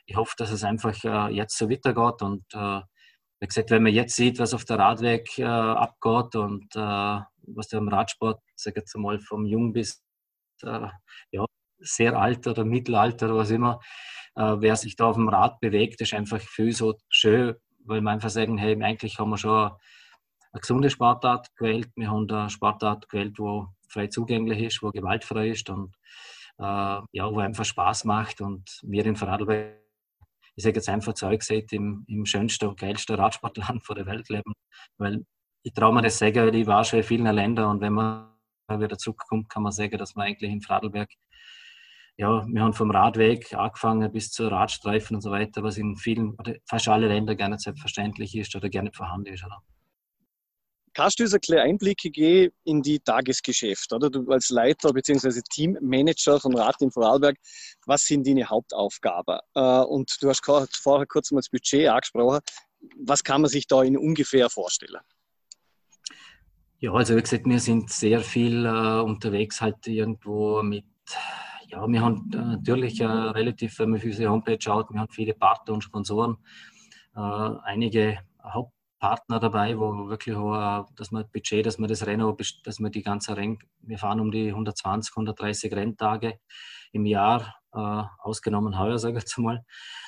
[0.07, 2.23] ich hoffe, dass es einfach äh, jetzt so weitergeht.
[2.23, 2.81] Und äh,
[3.41, 7.69] wie gesagt, wenn man jetzt sieht, was auf der Radweg äh, abgeht und äh, was
[7.69, 10.03] da im Radsport, sage jetzt mal, vom Jung bis
[10.63, 10.89] äh,
[11.31, 11.45] ja,
[11.79, 13.81] sehr alt oder Mittelalter oder was immer,
[14.37, 18.15] äh, wer sich da auf dem Rad bewegt, ist einfach viel so schön, weil man
[18.15, 19.73] einfach sagen, hey, eigentlich haben wir schon
[20.55, 21.91] eine gesunde Sportart gewählt.
[21.97, 25.95] Wir haben eine Sportart gewählt, wo frei zugänglich ist, wo gewaltfrei ist und
[26.59, 28.41] äh, ja, wo einfach Spaß macht.
[28.41, 29.81] Und wir in Vorarlberg,
[30.55, 34.29] ich sage jetzt einfach zu euch gesagt, im, im schönsten und geilsten Radsportland der Welt
[34.29, 34.53] leben.
[34.97, 35.27] Weil
[35.65, 38.29] ich traue mir das sagen, weil ich war schon in vielen Ländern und wenn man
[38.69, 41.11] wieder zurückkommt, kann man sagen, dass man eigentlich in Vorarlberg
[42.17, 46.37] ja, wir haben vom Radweg angefangen bis zu Radstreifen und so weiter, was in vielen,
[46.65, 49.45] fast alle Ländern gerne selbstverständlich ist oder gerne vorhanden ist.
[49.45, 49.61] Oder?
[50.95, 54.09] Kannst du uns ein kleine Einblicke geben in die Tagesgeschäft, oder?
[54.09, 55.41] Du als Leiter bzw.
[55.51, 57.37] Teammanager von Rad in Vorarlberg,
[57.87, 59.41] was sind deine Hauptaufgaben?
[59.55, 62.41] Äh, und du hast vorher kurz mal das Budget angesprochen.
[63.01, 65.01] Was kann man sich da in ungefähr vorstellen?
[66.79, 70.85] Ja, also wie gesagt, wir sind sehr viel äh, unterwegs halt irgendwo mit
[71.69, 75.35] ja, wir haben äh, natürlich äh, relativ, wenn man unsere Homepage schaut, wir haben viele
[75.35, 76.37] Partner und Sponsoren,
[77.17, 78.19] äh, einige
[79.05, 83.03] Hauptpartner dabei, wo wirklich, auch, dass man Budget, dass man das Rennen, dass man die
[83.03, 86.39] ganze Rennen, wir fahren um die 120, 130 Renntage
[86.93, 89.65] im Jahr, ausgenommen heuer, sage ich jetzt mal.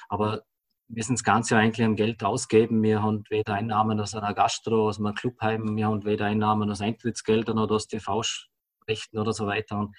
[0.09, 0.43] Aber
[0.89, 2.83] wir sind das Ganze eigentlich am Geld ausgeben.
[2.83, 6.81] Wir haben weder Einnahmen aus einer Gastro, aus einem Clubheim, wir haben weder Einnahmen aus
[6.81, 9.79] Eintrittsgeldern oder aus TV-Rechten oder so weiter.
[9.79, 9.97] Und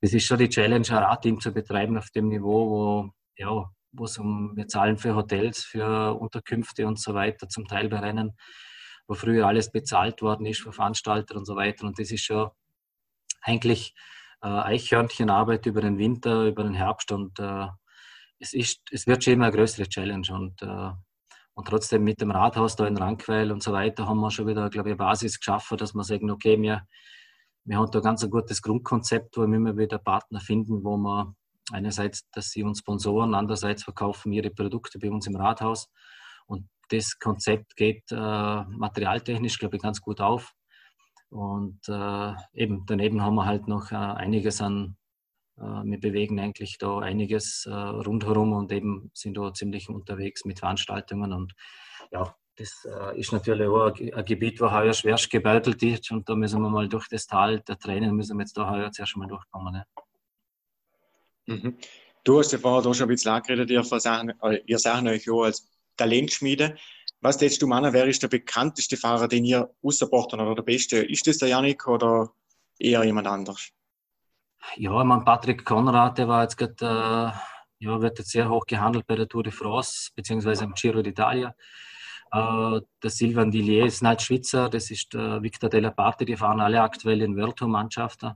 [0.00, 4.04] das ist schon die Challenge, ein Radteam zu betreiben auf dem Niveau, wo, ja, wo
[4.04, 8.36] es um, wir zahlen für Hotels, für Unterkünfte und so weiter, zum Teil bei Rennen,
[9.06, 11.86] wo früher alles bezahlt worden ist für Veranstalter und so weiter.
[11.86, 12.50] Und das ist schon
[13.42, 13.94] eigentlich
[14.42, 17.66] äh, Eichhörnchenarbeit über den Winter, über den Herbst und äh,
[18.38, 20.90] es, ist, es wird schon immer eine größere Challenge und, äh,
[21.54, 24.70] und trotzdem mit dem Rathaus da in Rankweil und so weiter haben wir schon wieder,
[24.70, 26.86] glaube ich, eine Basis geschaffen, dass wir sagen, okay, wir
[27.64, 31.34] wir haben da ganz ein gutes Grundkonzept, wo wir immer wieder Partner finden, wo wir
[31.72, 35.88] einerseits, dass sie uns sponsoren, andererseits verkaufen ihre Produkte bei uns im Rathaus.
[36.46, 40.52] Und das Konzept geht äh, materialtechnisch, glaube ich, ganz gut auf.
[41.30, 44.96] Und äh, eben daneben haben wir halt noch äh, einiges an,
[45.56, 50.58] äh, wir bewegen eigentlich da einiges äh, rundherum und eben sind da ziemlich unterwegs mit
[50.58, 51.32] Veranstaltungen.
[51.32, 51.54] Und
[52.10, 56.34] ja, das äh, ist natürlich auch ein, Gebiet, wo heuer schwerst gebeutelt ist und da
[56.34, 59.28] müssen wir mal durch das Tal der Tränen, müssen wir jetzt da heuer zuerst mal
[59.28, 59.72] durchkommen.
[59.72, 59.84] Ne?
[61.50, 61.76] Mhm.
[62.22, 65.42] Du hast ja vorher da schon ein bisschen angeredet, ihr, versagen, äh, ihr euch auch
[65.42, 66.76] als Talentschmiede.
[67.20, 70.62] Was jetzt du meinen, wer ist der bekannteste Fahrer, den ihr ausgebracht habt oder der
[70.62, 70.98] beste?
[70.98, 72.32] Ist das der Janik oder
[72.78, 73.70] eher jemand anders?
[74.76, 77.34] Ja, mein Patrick Konrad, der war jetzt gerade,
[77.80, 81.00] äh, ja, wird jetzt sehr hoch gehandelt bei der Tour de France, beziehungsweise am Giro
[81.00, 81.52] d'Italia.
[82.32, 86.60] Äh, der Silvan Dillier ist halt Schweizer, das ist der Victor Della Parte, die fahren
[86.60, 88.34] alle aktuell in Tour Mannschaften.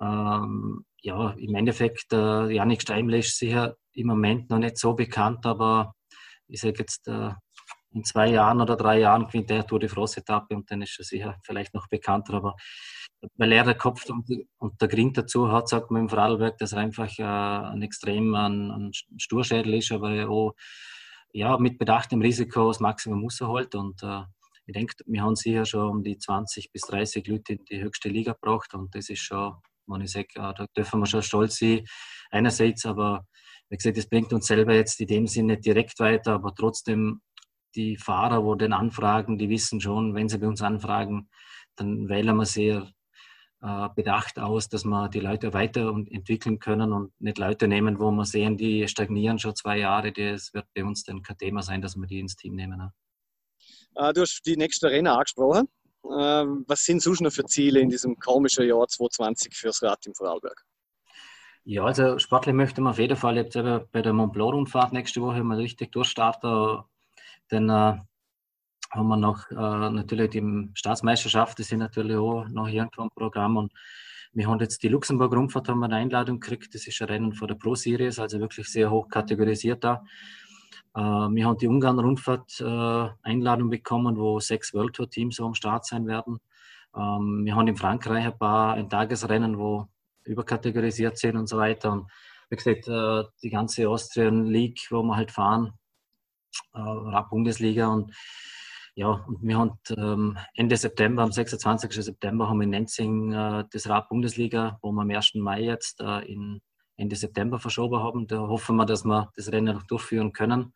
[0.00, 5.44] Ähm, ja, im Endeffekt, äh, Janik Steimle ist sicher im Moment noch nicht so bekannt,
[5.44, 5.94] aber
[6.48, 7.30] ich sage jetzt, äh,
[7.94, 11.04] in zwei Jahren oder drei Jahren gewinnt er Tour de France-Etappe und dann ist er
[11.04, 12.56] sicher vielleicht noch bekannter, aber
[13.36, 14.26] weil er der Kopf und,
[14.58, 18.34] und der Grind dazu hat, sagt man im Vorarlberg, dass er einfach äh, ein extrem
[18.34, 20.54] ein, ein Sturschädel ist, aber auch
[21.32, 23.74] ja, mit bedachtem Risiko das Maximum rausholt.
[23.74, 24.22] Und äh,
[24.66, 28.08] ich denke, wir haben sicher schon um die 20 bis 30 Leute in die höchste
[28.08, 28.74] Liga gebracht.
[28.74, 29.54] Und das ist schon,
[29.86, 31.84] wenn ich sage, ja, da dürfen wir schon stolz sein.
[32.30, 33.26] Einerseits, aber
[33.68, 37.20] wie gesagt, das bringt uns selber jetzt in dem Sinne nicht direkt weiter, aber trotzdem
[37.74, 41.30] die Fahrer, wo den anfragen, die wissen schon, wenn sie bei uns anfragen,
[41.76, 42.90] dann wählen wir sehr
[43.62, 48.24] äh, bedacht aus, dass wir die Leute weiterentwickeln können und nicht Leute nehmen, wo wir
[48.24, 50.12] sehen, die stagnieren schon zwei Jahre.
[50.12, 52.78] Das wird bei uns dann kein Thema sein, dass wir die ins Team nehmen.
[52.78, 52.92] Ne?
[53.94, 55.68] Äh, du hast die nächste Arena angesprochen.
[56.04, 60.14] Ähm, was sind sonst noch für Ziele in diesem komischen Jahr 2020 fürs Rad im
[60.14, 60.64] Vorarlberg?
[61.64, 65.44] Ja, also sportlich möchte man auf jeden Fall jetzt bei der Mont Blanc-Rundfahrt nächste Woche
[65.44, 66.82] mal richtig durchstarten.
[67.52, 67.98] Denn äh,
[68.90, 73.56] haben wir noch äh, natürlich die Staatsmeisterschaft, das sind natürlich auch noch irgendwo ein Programm.
[73.56, 73.72] Und
[74.32, 76.74] wir haben jetzt die Luxemburg-Rundfahrt, haben wir eine Einladung gekriegt.
[76.74, 80.04] Das ist ein Rennen von der Pro Series, also wirklich sehr hoch kategorisiert da.
[80.94, 86.06] Äh, wir haben die Ungarn-Rundfahrt äh, bekommen, wo sechs World Tour Teams am Start sein
[86.06, 86.40] werden.
[86.94, 89.88] Ähm, wir haben in Frankreich ein paar ein Tagesrennen, wo
[90.24, 91.92] überkategorisiert sind und so weiter.
[91.92, 92.10] Und
[92.50, 95.72] wie gesagt, äh, die ganze Austrian League, wo wir halt fahren,
[96.74, 98.14] äh, Bundesliga und
[98.94, 102.04] ja, und wir haben ähm, Ende September, am 26.
[102.04, 105.36] September, haben wir in Nenzing das Rad-Bundesliga, wo wir am 1.
[105.36, 106.60] Mai jetzt in
[107.02, 108.26] Ende September verschoben haben.
[108.26, 110.72] Da hoffen wir, dass wir das Rennen noch durchführen können.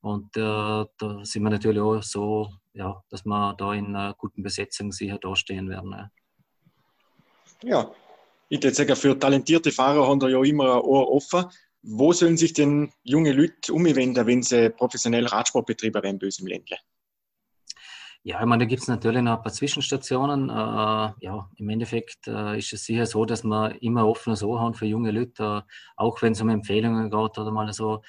[0.00, 4.42] Und äh, da sind wir natürlich auch so, ja, dass wir da in einer guten
[4.42, 5.92] Besetzung sicher dastehen werden.
[5.92, 6.10] Ja,
[7.62, 7.90] ja.
[8.48, 11.46] ich würde sagen, für talentierte Fahrer haben da ja immer ein Ohr offen.
[11.82, 16.76] Wo sollen sich denn junge Leute umwenden, wenn sie professionell Radsportbetriebe werden böse im Ländle?
[18.28, 20.50] Ja, ich meine, da gibt es natürlich noch ein paar Zwischenstationen.
[20.50, 24.74] Äh, ja, im Endeffekt äh, ist es sicher so, dass wir immer offenes Ohr haben
[24.74, 28.02] für junge Leute, äh, auch wenn es um Empfehlungen geht oder mal so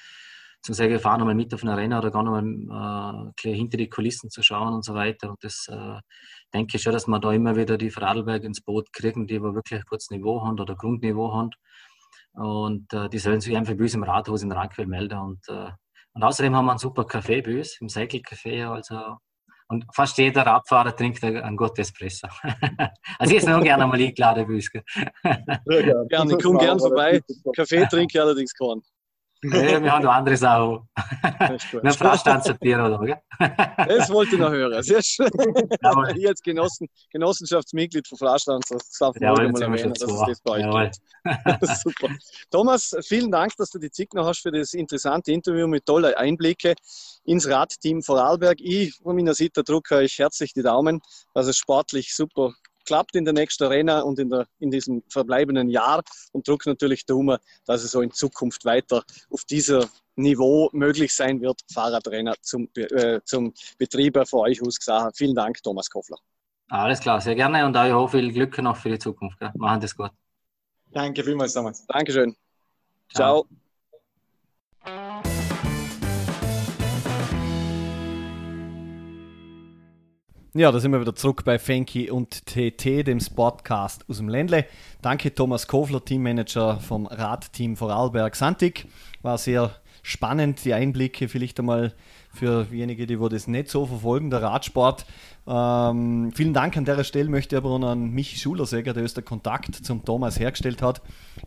[0.60, 3.88] zu sagen, wir fahren nochmal mit auf eine Arena oder gar nochmal äh, hinter die
[3.88, 5.30] Kulissen zu schauen und so weiter.
[5.30, 6.00] Und das äh,
[6.52, 9.54] denke ich schon, dass wir da immer wieder die Vorarlberg ins Boot kriegen, die aber
[9.54, 11.50] wirklich kurz Niveau haben oder Grundniveau haben.
[12.32, 15.20] Und äh, die sollen sich einfach bei uns im Rathaus in Rankwell melden.
[15.20, 15.70] Und, äh,
[16.14, 18.68] und außerdem haben wir einen super Café bei uns, im Cycle Café.
[18.68, 19.18] Also
[19.68, 22.26] und fast jeder Radfahrer trinkt einen guten Espresso.
[23.18, 24.70] also ich ist noch gerne mal eingeladen bei uns.
[24.72, 27.20] ja, gerne, ich komme gerne vorbei.
[27.54, 28.82] Kaffee trinke ich allerdings keinen.
[29.42, 30.88] Nee, wir haben noch andere Sachen.
[31.38, 33.16] Eine Freistandspapier oder gell?
[33.86, 34.82] Das wollte ich noch hören.
[34.82, 35.30] Sehr schön.
[35.80, 36.18] Jawohl.
[36.18, 40.40] Ich als Genossen, Genossenschaftsmitglied von Freistands, das darf man Jawohl, mal erwähnen, dass es das
[40.40, 40.98] bei euch gibt.
[41.82, 42.08] Super.
[42.50, 46.14] Thomas, vielen Dank, dass du die Zeit noch hast für das interessante Interview mit tollen
[46.14, 46.74] Einblicken
[47.24, 48.58] ins Radteam Vorarlberg.
[48.60, 51.00] Ich von meiner Seite drücke euch herzlich die Daumen,
[51.34, 52.54] dass es sportlich super
[52.88, 57.04] klappt in der nächsten Arena und in, der, in diesem verbleibenden Jahr und drücke natürlich
[57.04, 59.84] Daumen, dass es so in Zukunft weiter auf diesem
[60.16, 65.18] Niveau möglich sein wird, Fahrradrenner zum, äh, zum Betrieb von euch aus gesagt.
[65.18, 66.16] Vielen Dank, Thomas Koffler.
[66.70, 69.38] Alles klar, sehr gerne und auch viel Glück noch für die Zukunft.
[69.38, 69.52] Gell?
[69.54, 70.10] Machen das gut.
[70.90, 71.86] Danke vielmals, Thomas.
[71.86, 72.34] Dankeschön.
[73.12, 73.44] Ciao.
[74.82, 75.37] Ciao.
[80.58, 84.64] Ja, da sind wir wieder zurück bei Fenki und TT, dem Sportcast aus dem Ländle.
[85.00, 88.88] Danke Thomas Kofler, Teammanager vom Radteam Vorarlberg Santig.
[89.22, 89.70] War sehr
[90.02, 91.94] spannend, die Einblicke vielleicht einmal
[92.34, 95.06] für diejenigen, die das nicht so verfolgen, der Radsport.
[95.46, 99.04] Ähm, vielen Dank an der Stelle möchte ich aber noch an Michi Schuler sagen, der
[99.04, 101.00] uns den Kontakt zum Thomas hergestellt hat.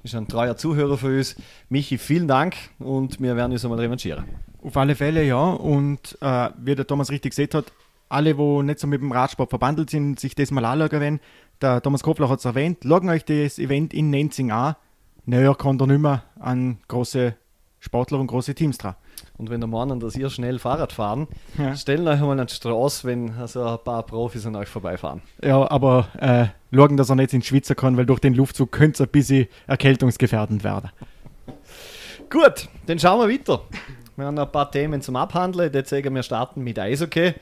[0.03, 1.35] Ist ein treuer Zuhörer für uns.
[1.67, 4.23] Michi, vielen Dank und wir werden uns einmal revanchieren.
[4.63, 7.73] Auf alle Fälle ja und äh, wie der Thomas richtig gesagt hat,
[8.11, 11.19] alle, wo nicht so mit dem Radsport verbandelt sind, sich das mal anschauen werden.
[11.61, 12.83] Der Thomas Kopfler hat es erwähnt.
[12.83, 14.75] Loggen euch das Event in Nenzing an.
[15.25, 17.35] Näher kommt er nicht mehr an große
[17.79, 18.95] Sportler und große Teams dran.
[19.37, 21.75] Und wenn ihr meinen, dass ihr schnell Fahrrad fahren, ja.
[21.75, 25.21] stellen euch mal an die Straße, wenn also ein paar Profis an euch vorbeifahren.
[25.43, 26.45] Ja, aber äh,
[26.75, 29.47] schauen, dass er nicht ins Schwitzer kann, weil durch den Luftzug könnte es ein bisschen
[29.67, 30.91] erkältungsgefährdend werden.
[32.29, 33.61] Gut, dann schauen wir weiter.
[34.15, 35.73] Wir haben ein paar Themen zum Abhandeln.
[35.73, 37.33] Jetzt sagen wir starten mit Eishockey.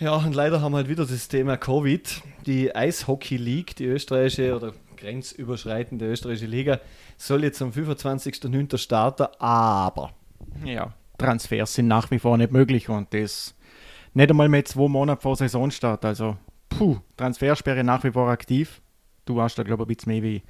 [0.00, 2.22] Ja, und leider haben wir halt wieder das Thema Covid.
[2.46, 6.80] Die Eishockey League, die österreichische oder grenzüberschreitende österreichische Liga,
[7.16, 8.76] soll jetzt am 25.09.
[8.76, 10.12] starten, aber.
[10.64, 13.54] Ja, Transfers sind nach wie vor nicht möglich und das
[14.14, 16.04] nicht einmal mehr zwei Monate vor Saisonstart.
[16.04, 16.36] Also,
[16.70, 18.80] puh, Transfersperre nach wie vor aktiv.
[19.26, 20.42] Du warst da, glaube ich, ein bisschen mehr wie.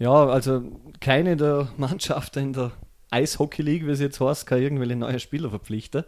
[0.00, 0.62] Ja, also
[1.00, 2.72] keine der Mannschaften in der
[3.10, 6.04] Eishockey League, wie es jetzt heißt, kann irgendwelche neue Spieler verpflichten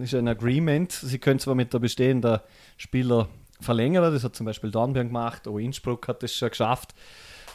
[0.00, 0.92] ist ein Agreement.
[0.92, 2.40] Sie können zwar mit der bestehenden
[2.76, 3.28] Spieler
[3.60, 6.94] verlängern, das hat zum Beispiel Dornbirn gemacht, auch Innsbruck hat das schon geschafft.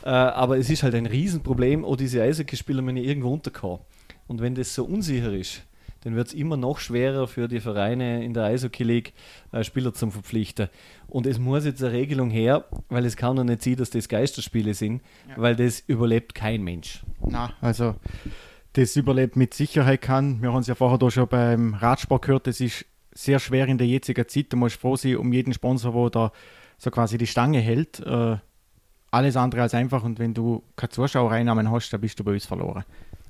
[0.04, 3.80] Äh, aber es ist halt ein Riesenproblem, auch diese Eishockey-Spieler müssen irgendwo unterkommen.
[4.28, 5.64] Und wenn das so unsicher ist,
[6.04, 9.14] dann wird es immer noch schwerer für die Vereine in der Eishockey League
[9.54, 10.68] äh, Spieler zu verpflichten.
[11.08, 14.10] Und es muss jetzt eine Regelung her, weil es kann doch nicht sein, dass das
[14.10, 15.36] Geisterspiele sind, ja.
[15.38, 17.04] weil das überlebt kein Mensch.
[17.26, 17.96] Na, also
[18.74, 20.42] das überlebt mit Sicherheit kann.
[20.42, 23.78] Wir haben es ja vorher da schon beim Radsport gehört, das ist sehr schwer in
[23.78, 24.52] der jetzigen Zeit.
[24.52, 26.32] Du musst froh sein um jeden Sponsor, der da
[26.80, 28.00] so quasi die Stange hält.
[28.00, 28.38] Äh,
[29.12, 32.48] alles andere als einfach und wenn du keine Zuschauereinnahmen hast, dann bist du bei uns
[32.48, 32.84] verloren.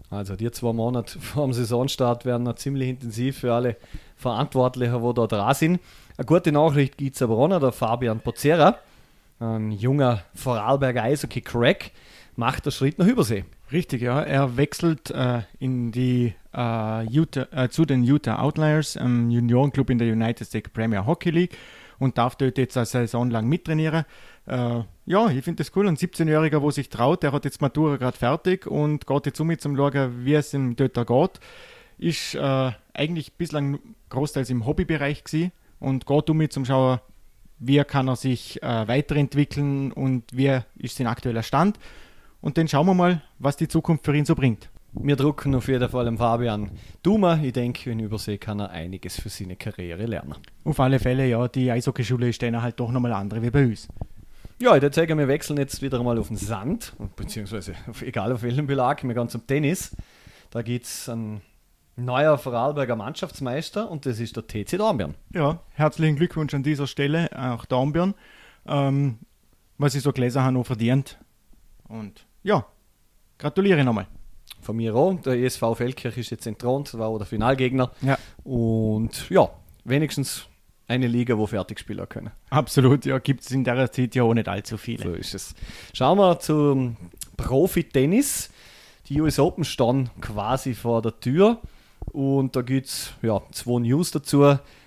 [0.10, 3.76] Also die zwei Monate vor dem Saisonstart werden noch ziemlich intensiv für alle
[4.16, 5.80] Verantwortlichen, die da dran sind.
[6.18, 8.78] Eine gute Nachricht gibt es aber auch noch, der Fabian Pozzera,
[9.40, 11.92] ein junger Vorarlberger Eishockey-Crack,
[12.38, 13.44] macht den Schritt nach Übersee.
[13.74, 14.22] Richtig, ja.
[14.22, 19.98] Er wechselt äh, in die, äh, Utah, äh, zu den Utah Outliers, einem Juniorenclub in
[19.98, 21.58] der United States Premier Hockey League
[21.98, 24.06] und darf dort jetzt eine Saison lang mittrainieren.
[24.46, 25.88] Äh, ja, ich finde das cool.
[25.88, 29.48] Ein 17-Jähriger, der sich traut, der hat jetzt Matura gerade fertig und geht jetzt um
[29.48, 31.40] mit zum Schauen, wie es ihm dort geht.
[31.98, 37.00] Ist äh, eigentlich bislang großteils im Hobbybereich gewesen und geht um mit zum Schauen,
[37.58, 41.80] wie kann er sich äh, weiterentwickeln und wie ist sein aktueller Stand
[42.44, 44.70] und dann schauen wir mal, was die Zukunft für ihn so bringt.
[44.92, 46.70] Wir drucken auf jeden Fall dem Fabian
[47.02, 47.40] Duma.
[47.42, 50.36] Ich denke, in Übersee kann er einiges für seine Karriere lernen.
[50.66, 53.88] Auf alle Fälle, ja, die Eishockeyschule ist dann halt doch nochmal andere wie bei uns.
[54.60, 58.32] Ja, ich würde sagen, wir wechseln jetzt wieder mal auf den Sand, beziehungsweise auf, egal
[58.32, 59.96] auf welchen Belag, wir gehen zum Tennis.
[60.52, 61.42] Da gibt es einen
[61.96, 65.16] neuer Vorarlberger Mannschaftsmeister und das ist der TC Dornbirn.
[65.34, 68.14] Ja, herzlichen Glückwunsch an dieser Stelle, auch Dornbirn.
[68.68, 69.20] Ähm,
[69.78, 71.18] was ich so gelesen habe, noch verdient.
[71.88, 72.66] Und ja,
[73.38, 74.08] gratuliere nochmal.
[74.62, 75.14] Von mir auch.
[75.22, 77.92] Der ESV Feldkirch ist jetzt entthront, war auch der Finalgegner.
[78.02, 78.18] Ja.
[78.44, 79.50] Und ja,
[79.84, 80.48] wenigstens
[80.88, 82.32] eine Liga, wo fertig spielen können.
[82.50, 85.04] Absolut, ja, gibt es in der Zeit ja auch nicht allzu viele.
[85.04, 85.56] So ist es.
[85.94, 86.98] Schauen wir zum
[87.38, 88.50] Profi-Tennis.
[89.08, 91.60] Die US Open stehen quasi vor der Tür
[92.12, 94.44] und da gibt es ja, zwei News dazu.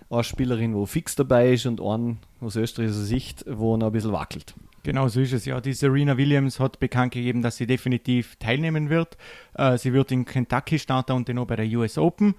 [0.09, 4.12] Eine Spielerin, wo fix dabei ist und einen aus österreichischer Sicht, wo noch ein bisschen
[4.12, 4.54] wackelt.
[4.87, 5.61] Genau so ist es ja.
[5.61, 9.16] Die Serena Williams hat bekannt gegeben, dass sie definitiv teilnehmen wird.
[9.55, 12.37] Äh, sie wird in Kentucky starten und dann auch bei der US Open.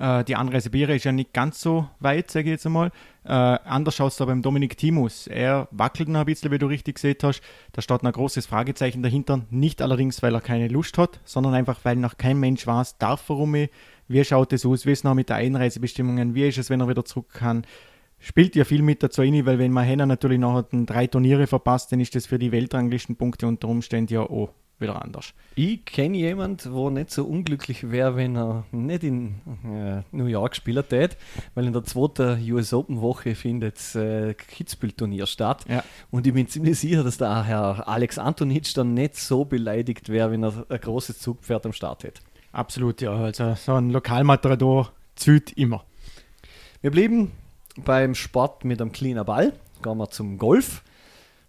[0.00, 2.92] Äh, die Anreise Biere ist ja nicht ganz so weit, sage ich jetzt einmal.
[3.24, 5.26] Äh, anders schaut es da beim Dominik Timus.
[5.26, 7.42] Er wackelt noch ein bisschen, wie du richtig gesehen hast.
[7.72, 9.42] Da steht ein großes Fragezeichen dahinter.
[9.50, 13.28] Nicht allerdings, weil er keine Lust hat, sondern einfach, weil noch kein Mensch weiß, darf
[13.28, 13.54] er um
[14.08, 14.86] Wie schaut es aus?
[14.86, 16.34] Wie ist es noch mit den Einreisebestimmungen?
[16.34, 17.66] Wie ist es, wenn er wieder zurück kann?
[18.24, 21.90] Spielt ja viel mit dazu rein, weil wenn man Henner natürlich nachher drei Turniere verpasst,
[21.90, 25.34] dann ist das für die Weltranglistenpunkte unter Umständen ja auch wieder anders.
[25.56, 30.54] Ich kenne jemanden, der nicht so unglücklich wäre, wenn er nicht in äh, New York
[30.54, 31.16] spielen tät,
[31.56, 35.64] weil in der zweiten US Open Woche findet das äh, Kitzbühel-Turnier statt.
[35.68, 35.82] Ja.
[36.12, 40.30] Und ich bin ziemlich sicher, dass der Herr Alex Antonitsch dann nicht so beleidigt wäre,
[40.30, 42.22] wenn er ein großes Zugpferd am Start hätte.
[42.52, 43.14] Absolut, ja.
[43.14, 45.84] Also so ein Lokalmatador zieht immer.
[46.82, 47.32] Wir blieben
[47.76, 49.52] beim Sport mit einem kleinen Ball.
[49.82, 50.82] Gehen wir zum Golf.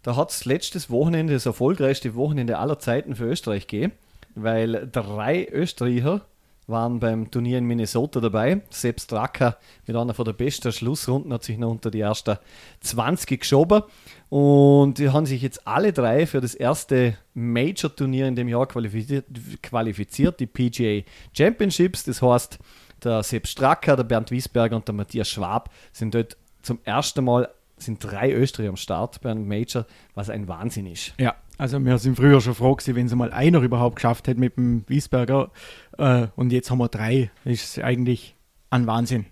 [0.01, 3.93] Da hat es letztes Wochenende das erfolgreichste Wochenende aller Zeiten für Österreich gegeben,
[4.35, 6.21] weil drei Österreicher
[6.67, 8.61] waren beim Turnier in Minnesota dabei.
[8.69, 12.37] Selbst Dracker mit einer von der besten Schlussrunden hat sich noch unter die ersten
[12.81, 13.83] 20 geschoben.
[14.29, 19.25] Und die haben sich jetzt alle drei für das erste Major-Turnier in dem Jahr qualifiziert,
[19.61, 21.03] qualifiziert, die PGA
[21.33, 22.03] Championships.
[22.05, 22.59] Das heißt,
[23.05, 27.49] der Sepp Stracker, der Bernd Wiesberger und der Matthias Schwab sind dort zum ersten Mal
[27.77, 29.85] sind drei Österreicher am Start bei einem Major,
[30.15, 31.13] was ein Wahnsinn ist.
[31.19, 34.39] Ja, also wir sind früher schon froh gewesen, wenn es mal einer überhaupt geschafft hätte
[34.39, 35.51] mit dem Wiesberger.
[35.97, 37.31] Äh, und jetzt haben wir drei.
[37.45, 38.35] Ist eigentlich
[38.69, 39.25] ein Wahnsinn.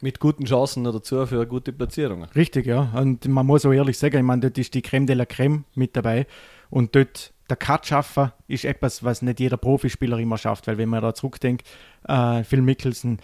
[0.00, 2.28] Mit guten Chancen dazu für gute Platzierungen.
[2.34, 2.92] Richtig, ja.
[2.94, 5.64] Und man muss auch ehrlich sagen, ich meine, dort ist die Creme de la Creme
[5.74, 6.26] mit dabei.
[6.68, 10.88] Und dort der Cut schaffen ist etwas, was nicht jeder Profispieler immer schafft, weil wenn
[10.88, 11.66] man da zurückdenkt,
[12.08, 13.18] äh, Phil Mickelson,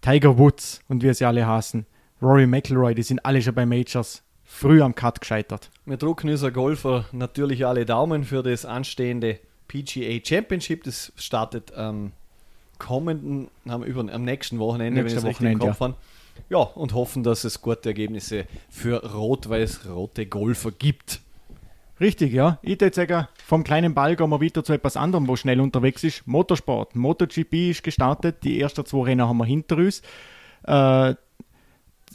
[0.00, 1.86] Tiger Woods und wie sie alle hassen,
[2.22, 5.70] Rory McIlroy, die sind alle schon bei Majors früh am Cut gescheitert.
[5.84, 10.84] Wir drucken unser Golfer natürlich alle Daumen für das anstehende PGA Championship.
[10.84, 12.12] Das startet am
[12.78, 13.48] kommenden,
[13.84, 15.94] über, am nächsten Wochenende, Nächste wenn ich es richtig im Kopf ja.
[16.50, 21.20] ja, und hoffen, dass es gute Ergebnisse für rot-weiß-rote Golfer gibt.
[22.00, 22.58] Richtig, ja.
[22.62, 26.26] Ich sagen, vom kleinen Ball gehen wir wieder zu etwas anderem, wo schnell unterwegs ist.
[26.26, 26.96] Motorsport.
[26.96, 28.42] MotoGP ist gestartet.
[28.42, 30.02] Die ersten zwei Rennen haben wir hinter uns.
[30.66, 31.14] Äh,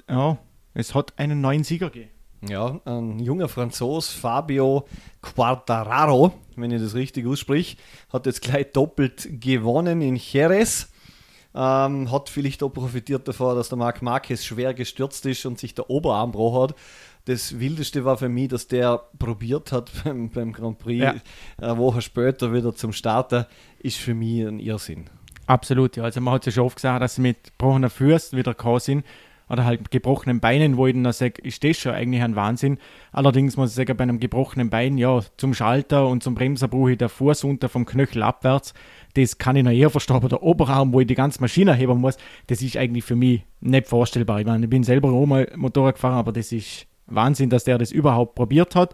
[0.10, 0.38] ja,
[0.74, 2.12] es hat einen neuen Sieger gegeben.
[2.48, 4.88] Ja, ein junger Franzos, Fabio
[5.22, 7.76] Quartararo, wenn ich das richtig aussprich,
[8.14, 10.90] hat jetzt gleich doppelt gewonnen in Jerez.
[11.54, 15.74] Ähm, hat vielleicht auch profitiert davon, dass der Marc Marquez schwer gestürzt ist und sich
[15.74, 16.76] der Oberarm hat.
[17.30, 21.14] Das Wildeste war für mich, dass der probiert hat beim, beim Grand Prix Ja.
[21.60, 23.46] eine Woche später wieder zum Starten,
[23.78, 25.06] ist für mich ein Irrsinn.
[25.46, 26.06] Absolut, ja.
[26.06, 29.06] Also man hat ja schon oft gesagt, dass sie mit gebrochener Füßen wieder gekommen sind.
[29.48, 32.80] Oder halt gebrochenen Beinen, wo ich dann sage, ist das schon eigentlich ein Wahnsinn.
[33.12, 36.92] Allerdings muss ich sagen, bei einem gebrochenen Bein, ja, zum Schalter und zum Bremser brauche
[36.94, 38.74] ich der Fuß unter vom Knöchel abwärts.
[39.14, 42.00] Das kann ich noch eher verstehen, aber der Oberarm, wo ich die ganze Maschine heben
[42.00, 42.18] muss,
[42.48, 44.40] das ist eigentlich für mich nicht vorstellbar.
[44.40, 47.78] Ich meine, ich bin selber auch mal Motorrad gefahren, aber das ist Wahnsinn, dass der
[47.78, 48.94] das überhaupt probiert hat.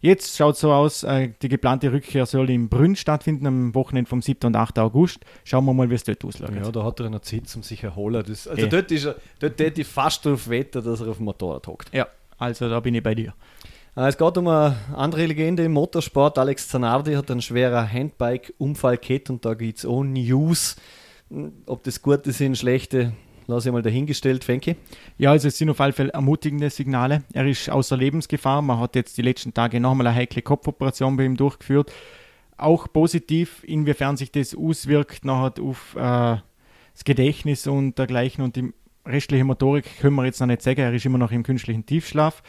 [0.00, 4.08] Jetzt schaut es so aus, äh, die geplante Rückkehr soll in Brünn stattfinden, am Wochenende
[4.08, 4.46] vom 7.
[4.46, 4.78] und 8.
[4.78, 5.18] August.
[5.42, 6.48] Schauen wir mal, wie es dort aussieht.
[6.54, 8.22] Ja, da hat er noch Zeit, um sich erholen.
[8.26, 8.68] Das, also Eh.
[8.68, 11.92] dort, ist er, dort hätte ich fast darauf wetten, dass er auf dem Motorrad hockt.
[11.92, 12.06] Ja,
[12.38, 13.34] also da bin ich bei dir.
[13.96, 16.38] Äh, Es geht um eine andere Legende im Motorsport.
[16.38, 20.76] Alex Zanardi hat einen schweren Handbike-Unfall gehabt und da gibt es auch News.
[21.66, 23.14] Ob das gute sind, schlechte,
[23.48, 24.76] lasse ich mal dahingestellt, Fenke.
[25.16, 27.24] Ja, also es sind auf alle Fälle ermutigende Signale.
[27.32, 28.62] Er ist außer Lebensgefahr.
[28.62, 31.90] Man hat jetzt die letzten Tage nochmal eine heikle Kopfoperation bei ihm durchgeführt.
[32.56, 36.36] Auch positiv, inwiefern sich das auswirkt nachher auf äh,
[36.92, 38.72] das Gedächtnis und dergleichen und die
[39.06, 40.80] restliche Motorik können wir jetzt noch nicht sagen.
[40.80, 42.42] Er ist immer noch im künstlichen Tiefschlaf.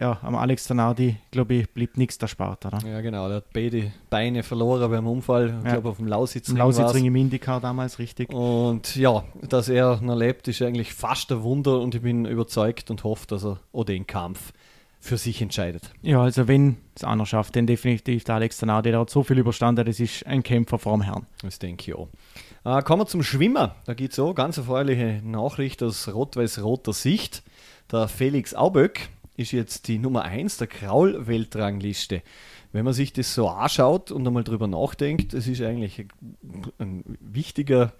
[0.00, 2.78] Ja, am Alex Zanardi, glaube ich, blieb nichts erspart, oder?
[2.86, 3.28] Ja, genau.
[3.28, 5.48] Der hat beide Beine verloren beim Unfall.
[5.60, 5.72] Ich Ja.
[5.72, 6.56] glaube, auf dem Lausitzring.
[6.56, 7.06] Lausitzring war's.
[7.08, 8.32] im Indycar damals, richtig.
[8.32, 12.90] Und ja, dass er noch lebt, ist eigentlich fast ein Wunder und ich bin überzeugt
[12.90, 14.52] und hoffe, dass er auch den Kampf
[14.98, 15.90] für sich entscheidet.
[16.00, 19.36] Ja, also wenn es einer schafft, dann definitiv der Alex Zanardi, der hat so viel
[19.38, 21.26] überstanden, das ist ein Kämpfer vorm Herrn.
[21.42, 22.08] Das denke ich auch.
[22.64, 23.74] Äh, kommen wir zum Schwimmer.
[23.84, 27.42] Da gibt es auch ganz erfreuliche Nachricht aus rot-weiß-roter Sicht.
[27.90, 29.08] Der Felix Auböck
[29.42, 32.22] ist jetzt die Nummer 1 der Kraul-Weltrangliste.
[32.72, 36.06] Wenn man sich das so anschaut und einmal drüber nachdenkt, das ist eigentlich
[36.78, 37.92] ein, wichtiger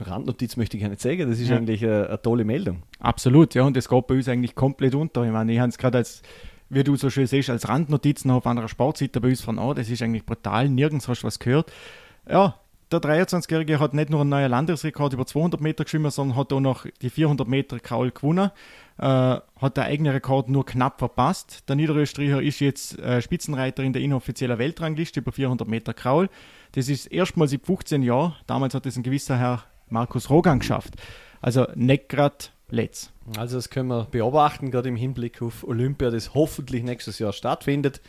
[0.00, 1.56] Randnotiz, möchte ich gar nicht sagen, das ist Ja.
[1.56, 2.82] eigentlich eine, eine tolle Meldung.
[2.98, 5.24] Absolut, ja, und das geht bei uns eigentlich komplett unter.
[5.24, 6.22] Ich meine, ich habe es gerade als,
[6.70, 9.76] wie du so schön siehst, als Randnotiz noch auf einer Sportseite bei uns von an.
[9.76, 11.70] Das ist eigentlich brutal, nirgends hast du was gehört.
[12.28, 12.58] Ja,
[12.92, 16.60] der 23-Jährige hat nicht nur einen neuen Landesrekord über 200 Meter geschwimmen, sondern hat auch
[16.60, 18.50] noch die 400 Meter Kraul gewonnen.
[18.98, 21.68] Äh, hat der eigene Rekord nur knapp verpasst.
[21.68, 26.28] Der Niederösterreicher ist jetzt äh, Spitzenreiter in der inoffiziellen Weltrangliste über 400 Meter Kraul.
[26.72, 28.34] Das ist erstmals seit 15 Jahren.
[28.46, 30.94] Damals hat es ein gewisser Herr Markus Rogan geschafft.
[31.40, 32.36] Also nicht gerade
[32.70, 33.12] letzt.
[33.36, 38.00] Also das können wir beobachten, gerade im Hinblick auf Olympia, das hoffentlich nächstes Jahr stattfindet.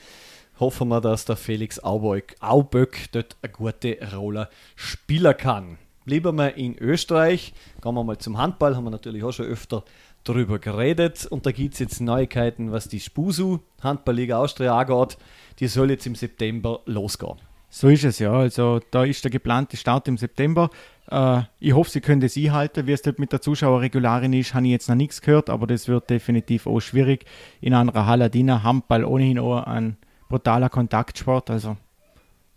[0.61, 5.79] Hoffen wir, dass der Felix Auböck, Auböck dort eine gute Rolle spielen kann.
[6.05, 9.83] Bleiben wir in Österreich, gehen wir mal zum Handball, haben wir natürlich auch schon öfter
[10.23, 11.25] darüber geredet.
[11.25, 15.17] Und da gibt es jetzt Neuigkeiten, was die Spusu Handballliga Austria angeht.
[15.57, 17.39] Die soll jetzt im September losgehen.
[17.71, 18.31] So ist es ja.
[18.31, 20.69] Also da ist der geplante Start im September.
[21.09, 22.85] Äh, ich hoffe, sie können das einhalten.
[22.85, 25.87] Wie es dort mit der Zuschauerregularin ist, habe ich jetzt noch nichts gehört, aber das
[25.87, 27.25] wird definitiv auch schwierig.
[27.61, 29.97] In einer Halladina Handball ohnehin auch ein
[30.31, 31.49] brutaler Kontaktsport.
[31.49, 31.77] Also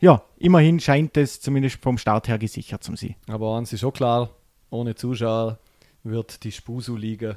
[0.01, 3.17] ja, immerhin scheint es zumindest vom Start her gesichert zu sein.
[3.27, 4.31] Aber eins ist schon klar,
[4.71, 5.59] ohne Zuschauer
[6.03, 7.37] wird die Spusu-Liga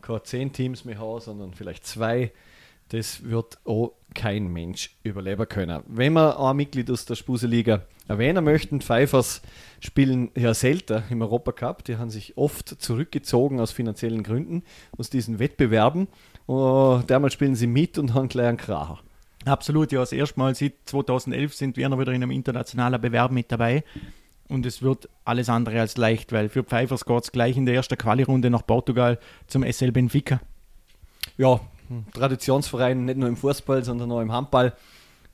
[0.00, 2.32] keine zehn Teams mehr haben, sondern vielleicht zwei.
[2.88, 5.82] Das wird auch kein Mensch überleben können.
[5.86, 9.42] Wenn wir ein Mitglied aus der Spusu-Liga erwähnen möchten, Pfeifers
[9.78, 11.84] spielen ja selten im Europacup.
[11.84, 14.64] Die haben sich oft zurückgezogen aus finanziellen Gründen
[14.96, 16.08] aus diesen Wettbewerben.
[16.46, 18.98] Und dermal spielen sie mit und haben gleich einen Kracher.
[19.44, 20.00] Absolut, ja.
[20.00, 23.84] Das erste Mal seit 2011 sind wir wieder in einem internationalen Bewerb mit dabei.
[24.48, 27.76] Und es wird alles andere als leicht, weil für Pfeifers geht es gleich in der
[27.76, 30.40] ersten Quali-Runde nach Portugal zum SL Benfica.
[31.36, 34.74] ja, ein Traditionsverein, nicht nur im Fußball, sondern auch im Handball,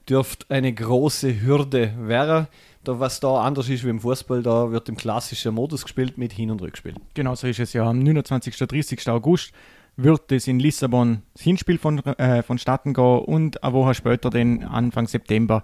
[0.09, 2.46] dürfte eine große Hürde werden.
[2.84, 6.32] Da, was da anders ist wie im Fußball, da wird im klassischen Modus gespielt mit
[6.32, 6.94] Hin- und Rückspiel.
[7.14, 7.84] Genau so ist es ja.
[7.84, 8.57] Am 29.
[8.57, 9.09] 30.
[9.09, 9.52] August
[9.97, 14.64] wird es in Lissabon das Hinspiel von, äh, vonstatten gehen und eine Woche später, den
[14.64, 15.62] Anfang September,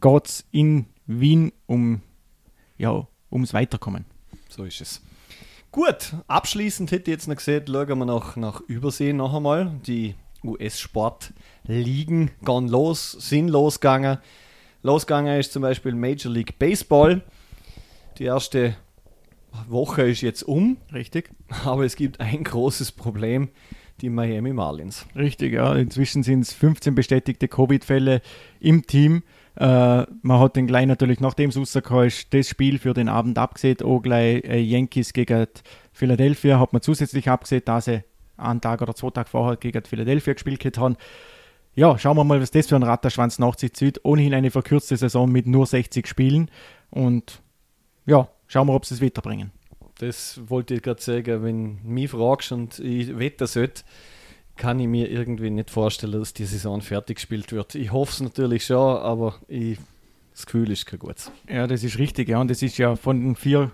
[0.00, 2.00] geht es in Wien um,
[2.78, 4.06] ja, ums Weiterkommen.
[4.48, 5.02] So ist es.
[5.70, 9.72] Gut, abschließend hätte ich jetzt noch gesehen, schauen wir nach, nach Übersee noch einmal.
[9.86, 10.14] Die
[10.44, 14.18] US-Sport-Ligen gehen los, sind losgegangen.
[14.82, 17.22] Losgegangen ist zum Beispiel Major League Baseball.
[18.18, 18.76] Die erste
[19.68, 21.30] Woche ist jetzt um, Richtig?
[21.64, 23.48] aber es gibt ein großes Problem,
[24.00, 25.06] die Miami Marlins.
[25.14, 25.74] Richtig, ja.
[25.74, 28.22] Inzwischen sind es 15 bestätigte Covid-Fälle
[28.60, 29.22] im Team.
[29.56, 33.38] Äh, man hat den gleich natürlich, nachdem es rausgekommen ist, das Spiel für den Abend
[33.38, 33.82] abgesehen.
[33.82, 35.46] Auch gleich äh, Yankees gegen
[35.92, 38.02] Philadelphia hat man zusätzlich abgesehen, da sie
[38.36, 40.96] einen Tag oder zwei Tage vorher gegen Philadelphia gespielt haben.
[41.76, 44.04] Ja, schauen wir mal, was das für ein Ratterschwanz nach sich zieht.
[44.04, 46.50] Ohnehin eine verkürzte Saison mit nur 60 Spielen.
[46.90, 47.42] Und
[48.06, 49.50] ja, schauen wir, ob sie es weiterbringen.
[49.98, 53.82] Das wollte ich gerade sagen, wenn du mich fragst und ich wette sollte,
[54.56, 57.74] kann ich mir irgendwie nicht vorstellen, dass die Saison fertig gespielt wird.
[57.74, 59.78] Ich hoffe es natürlich schon, aber ich,
[60.32, 61.32] das Gefühl ist kein gutes.
[61.48, 62.40] Ja, das ist richtig, ja.
[62.40, 63.72] Und das ist ja von den vier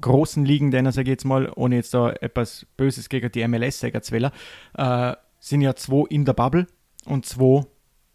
[0.00, 3.80] großen Ligen, denen sage ich jetzt mal, ohne jetzt da etwas Böses gegen die MLS
[3.80, 4.30] sagen zu wollen,
[4.78, 6.66] äh, sind ja zwei in der Bubble
[7.04, 7.66] und zwei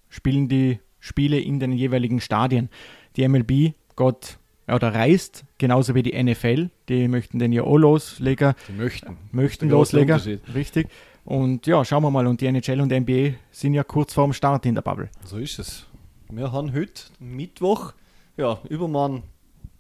[0.08, 2.70] spielen die Spiele in den jeweiligen Stadien.
[3.16, 4.39] Die MLB geht
[4.74, 9.18] oder reist, genauso wie die NFL, die möchten den ja auch loslegen, Die möchten.
[9.32, 10.20] möchten loslegen,
[10.54, 10.88] richtig.
[11.26, 12.26] Und ja, schauen wir mal.
[12.28, 15.10] Und die NHL und die NBA sind ja kurz vorm Start in der Bubble.
[15.26, 15.86] So ist es.
[16.32, 17.94] Wir haben heute Mittwoch,
[18.38, 19.24] ja, übermorgen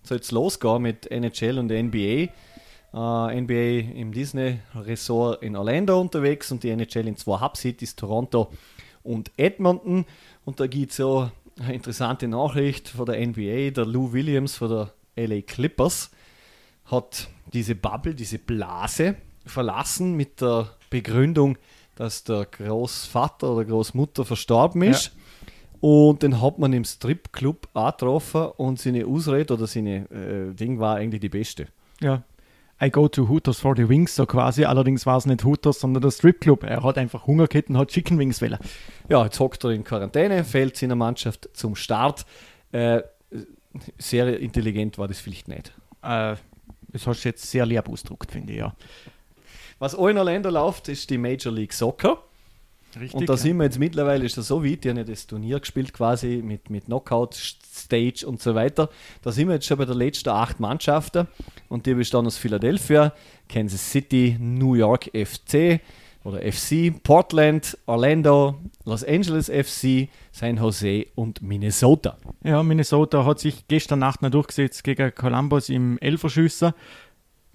[0.03, 2.27] soll es losgehen mit NHL und NBA.
[2.91, 8.51] Äh, NBA im Disney Resort in Orlando unterwegs und die NHL in zwei Hub-Cities, Toronto
[9.03, 10.05] und Edmonton.
[10.45, 11.29] Und da gibt es so
[11.59, 13.71] eine interessante Nachricht von der NBA.
[13.71, 16.11] Der Lou Williams von der LA Clippers
[16.85, 21.57] hat diese Bubble, diese Blase verlassen mit der Begründung,
[21.95, 25.11] dass der Großvater oder Großmutter verstorben ist.
[25.81, 30.79] Und den hat man im Stripclub auch getroffen und seine Ausrede oder seine äh, Ding
[30.79, 31.67] war eigentlich die beste.
[32.01, 32.23] Ja.
[32.81, 34.63] I go to Hooters for the Wings, so quasi.
[34.63, 36.63] Allerdings war es nicht Hooters, sondern der Stripclub.
[36.63, 38.59] Er hat einfach Hungerketten, hat Chicken Wings wählen.
[39.09, 42.25] Ja, jetzt hockt er in Quarantäne, fällt seiner Mannschaft zum Start.
[42.71, 43.01] Äh,
[43.97, 45.73] sehr intelligent war das vielleicht nicht.
[46.01, 46.35] Äh,
[46.91, 48.73] das hast du jetzt sehr lieb ausgedruckt, finde ich, ja.
[49.79, 52.23] Was auch in Orlando läuft, ist die Major League Soccer.
[52.95, 53.13] Richtig.
[53.13, 55.59] Und da sind wir jetzt mittlerweile ist das so weit, die haben ja das Turnier
[55.59, 58.89] gespielt quasi mit, mit Knockout-Stage und so weiter.
[59.21, 61.27] Da sind wir jetzt schon bei der letzten acht Mannschaften
[61.67, 63.13] und die bestehen aus Philadelphia,
[63.47, 65.81] Kansas City, New York FC
[66.23, 72.17] oder FC, Portland, Orlando, Los Angeles FC, San Jose und Minnesota.
[72.43, 76.73] Ja, Minnesota hat sich gestern Nacht noch durchgesetzt gegen Columbus im Elferschüsser.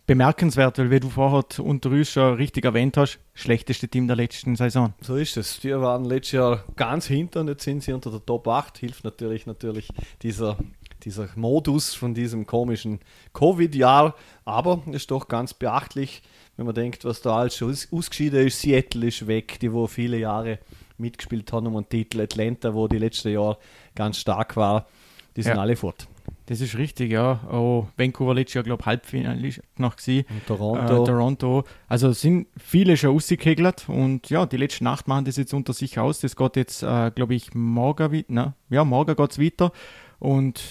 [0.07, 4.55] Bemerkenswert, weil wie du vorher unter uns schon richtig erwähnt hast, schlechteste Team der letzten
[4.55, 4.93] Saison.
[5.01, 5.61] So ist es.
[5.61, 8.77] Die waren letztes Jahr ganz hinter und jetzt sind sie unter der Top 8.
[8.77, 9.89] Hilft natürlich natürlich
[10.21, 10.59] dieser,
[11.05, 13.01] dieser Modus von diesem komischen
[13.33, 14.15] Covid-Jahr.
[14.45, 16.23] Aber ist doch ganz beachtlich,
[16.59, 18.61] wenn man denkt, was da alles schon aus- ausgeschieden ist.
[18.61, 20.59] Seattle ist weg, die wo viele Jahre
[20.99, 22.21] mitgespielt haben um einen Titel.
[22.21, 23.57] Atlanta, wo die letzte Jahr
[23.95, 24.87] ganz stark war.
[25.35, 25.63] Die sind Ja.
[25.63, 26.07] alle fort.
[26.47, 27.41] Das ist richtig, ja.
[27.51, 30.27] Oh, Vancouver letztes Jahr, glaube ich, Halbfinale noch gewesen.
[30.29, 31.05] Und Äh, Toronto.
[31.05, 31.65] Toronto.
[31.89, 35.99] Also sind viele schon ausgekegelt und ja, die letzten acht machen das jetzt unter sich
[35.99, 36.21] aus.
[36.21, 38.33] Das geht jetzt, äh, glaube ich, morgen wieder.
[38.33, 38.55] Ne?
[38.69, 39.73] Ja, morgen geht es weiter
[40.19, 40.63] und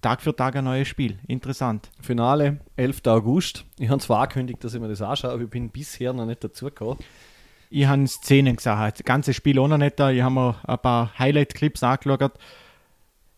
[0.00, 1.18] Tag für Tag ein neues Spiel.
[1.26, 1.90] Interessant.
[2.00, 3.02] Finale, 11.
[3.06, 3.64] August.
[3.78, 6.42] Ich habe zwar angekündigt, dass ich mir das anschaue, aber ich bin bisher noch nicht
[6.42, 6.98] dazugekommen.
[7.70, 10.10] Ich habe Szenen gesehen, das ganze Spiel auch noch nicht da.
[10.10, 12.32] Ich habe mir ein paar Highlight-Clips angeschaut.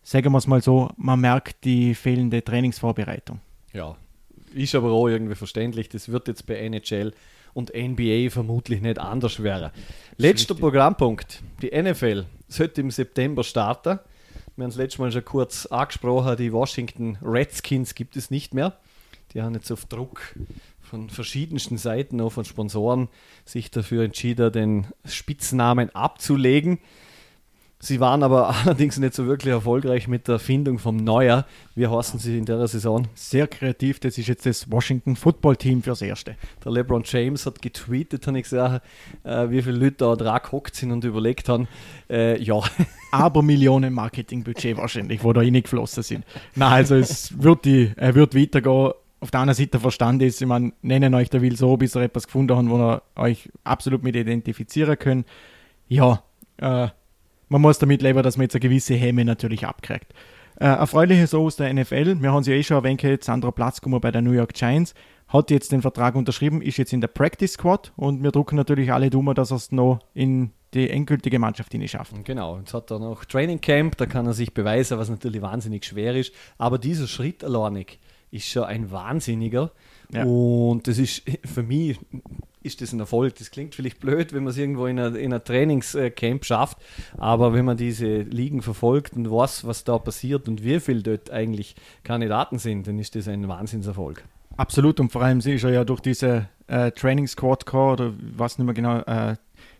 [0.03, 3.40] Sagen wir es mal so, man merkt die fehlende Trainingsvorbereitung.
[3.72, 3.96] Ja,
[4.55, 5.88] ist aber auch irgendwie verständlich.
[5.88, 7.12] Das wird jetzt bei NHL
[7.53, 9.70] und NBA vermutlich nicht anders werden.
[10.16, 10.55] Letzter.
[10.55, 11.42] Programmpunkt.
[11.62, 13.98] Die NFL sollte im September starten.
[14.57, 18.76] Wir haben es letztes Mal schon kurz angesprochen, die Washington Redskins gibt es nicht mehr.
[19.32, 20.34] Die haben jetzt auf Druck
[20.82, 23.09] von verschiedensten Seiten, auch von Sponsoren,
[23.44, 26.78] sich dafür entschieden, den Spitznamen abzulegen.
[27.83, 31.47] Sie waren aber allerdings nicht so wirklich erfolgreich mit der Erfindung vom Neuer.
[31.74, 33.09] Wie heißen sie in der Saison?
[33.14, 36.37] Sehr kreativ, das ist jetzt das Washington Football Team fürs Erste.
[36.62, 38.85] Der LeBron James hat getweetet, habe ich gesagt,
[39.24, 41.68] äh, wie viele Leute da dran gehockt sind und überlegt haben,
[42.11, 42.61] äh, ja,
[43.12, 46.24] aber Millionen Marketingbudget wahrscheinlich, wo da reingeflossen sind.
[46.55, 48.93] Na, also es wird, die, er wird weitergehen.
[49.22, 52.03] Auf der anderen Seite Verstand ist, ich meine, nennen euch der will so, bis ihr
[52.03, 55.26] etwas gefunden habt, wo ihr euch absolut mit identifizieren könnt.
[55.89, 56.22] Ja,
[56.59, 56.89] äh,
[57.51, 60.14] man muss damit leben, dass man jetzt eine gewisse Hemme natürlich abkriegt.
[60.57, 64.11] Äh, erfreuliches aus der NFL, wir haben sie ja eh schon erwähnt, Sandra Platzkummer bei
[64.11, 64.94] der New York Giants
[65.28, 68.92] hat jetzt den Vertrag unterschrieben, ist jetzt in der Practice Squad und wir drucken natürlich
[68.92, 72.24] alle Dummer, dass er es noch in die endgültige Mannschaft schafft.
[72.24, 72.59] genau.
[72.59, 76.14] Jetzt hat er noch Training Camp, da kann er sich beweisen, was natürlich wahnsinnig schwer
[76.14, 76.32] ist.
[76.59, 77.98] Aber dieser Schritt alleinig
[78.30, 79.72] ist schon ein wahnsinniger.
[80.13, 80.25] Ja.
[80.25, 81.99] Und das ist für mich
[82.63, 83.37] ist das ein Erfolg.
[83.37, 86.79] Das klingt vielleicht blöd, wenn man es irgendwo in einer Trainingscamp schafft,
[87.17, 91.31] aber wenn man diese Ligen verfolgt und weiß, was da passiert und wie viel dort
[91.31, 94.25] eigentlich Kandidaten sind, dann ist das ein Wahnsinnserfolg.
[94.57, 98.59] Absolut und vor allem ist er ja durch diese äh, Training Squad Core oder was
[98.59, 99.37] nicht mehr genau, äh,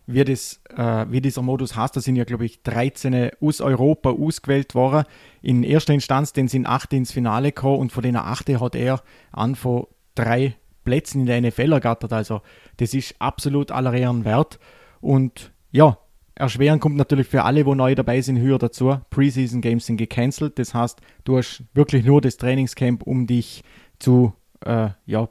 [0.07, 4.11] wie, das, äh, wie dieser Modus heißt, da sind ja glaube ich 13 aus Europa
[4.11, 5.05] ausgewählt worden.
[5.43, 9.03] In erster Instanz, den sind 8 ins Finale gekommen und von den 8 hat er
[9.33, 12.13] an von drei Plätzen in der NFL ergattert.
[12.13, 12.43] Also
[12.79, 14.59] das ist absolut aller Ehren wert.
[15.01, 15.99] Und ja,
[16.35, 18.99] erschweren kommt natürlich für alle, wo neu dabei sind, höher dazu.
[19.11, 20.59] Preseason Games sind gecancelt.
[20.59, 23.63] Das heißt, du hast wirklich nur das Trainingscamp, um dich
[23.99, 24.33] zu
[24.65, 25.29] äh, ja,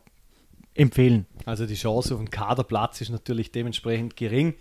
[0.75, 1.25] empfehlen.
[1.45, 4.53] Also die Chance auf einen Kaderplatz ist natürlich dementsprechend gering,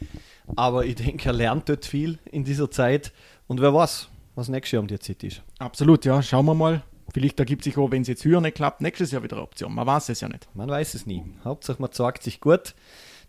[0.57, 3.13] aber ich denke, er lernt dort viel in dieser Zeit
[3.47, 5.43] und wer weiß, was nächstes Jahr um die Zeit ist.
[5.59, 6.23] Absolut, ja.
[6.23, 6.83] Schauen wir mal.
[7.13, 9.75] Vielleicht ergibt sich auch, wenn es jetzt höher nicht klappt, nächstes Jahr wieder eine Option.
[9.75, 10.49] Man weiß es ja nicht.
[10.55, 11.25] Man weiß es nie.
[11.45, 12.75] Hauptsache, man zeigt sich gut.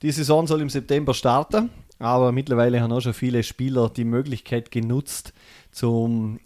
[0.01, 4.71] Die Saison soll im September starten, aber mittlerweile haben auch schon viele Spieler die Möglichkeit
[4.71, 5.33] genutzt,
[5.71, 6.39] zum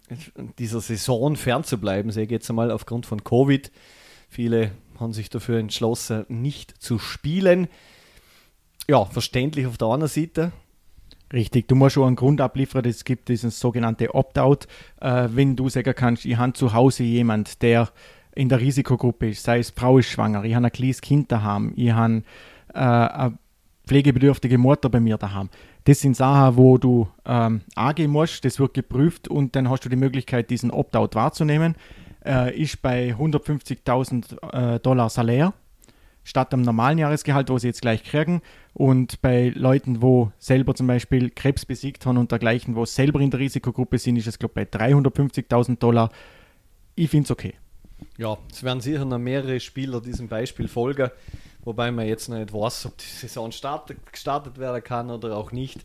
[0.58, 3.70] dieser Saison fernzubleiben, sage ich jetzt einmal aufgrund von Covid.
[4.28, 7.68] Viele haben sich dafür entschlossen, nicht zu spielen.
[8.88, 10.52] Ja, verständlich auf der anderen Seite.
[11.32, 12.84] Richtig, du musst schon einen Grund abliefern.
[12.84, 14.68] Es gibt dieses sogenannte Opt-out.
[15.00, 17.88] Äh, wenn du sagen kannst, ich habe zu Hause jemand, der
[18.34, 21.72] in der Risikogruppe ist, sei es Frau ist schwanger, ich habe ein kleines Kind daheim,
[21.76, 22.22] ich habe
[22.72, 23.38] äh, eine
[23.86, 25.50] pflegebedürftige Mutter bei mir daheim.
[25.84, 29.88] Das sind Sachen, wo du ähm, angehen musst, das wird geprüft und dann hast du
[29.88, 31.76] die Möglichkeit, diesen Opt-out wahrzunehmen.
[32.24, 35.52] Äh, ist bei 150.000 äh, Dollar Salär
[36.24, 38.40] statt am normalen Jahresgehalt, wo sie jetzt gleich kriegen.
[38.74, 43.30] Und bei Leuten, wo selber zum Beispiel Krebs besiegt haben und dergleichen, wo selber in
[43.30, 46.10] der Risikogruppe sind, ist es, glaube ich, bei 350.000 Dollar.
[46.96, 47.54] Ich finde es okay.
[48.18, 51.10] Ja, es werden sicher noch mehrere Spieler diesem Beispiel folgen,
[51.62, 55.52] wobei man jetzt noch nicht weiß, ob die Saison startet, gestartet werden kann oder auch
[55.52, 55.84] nicht.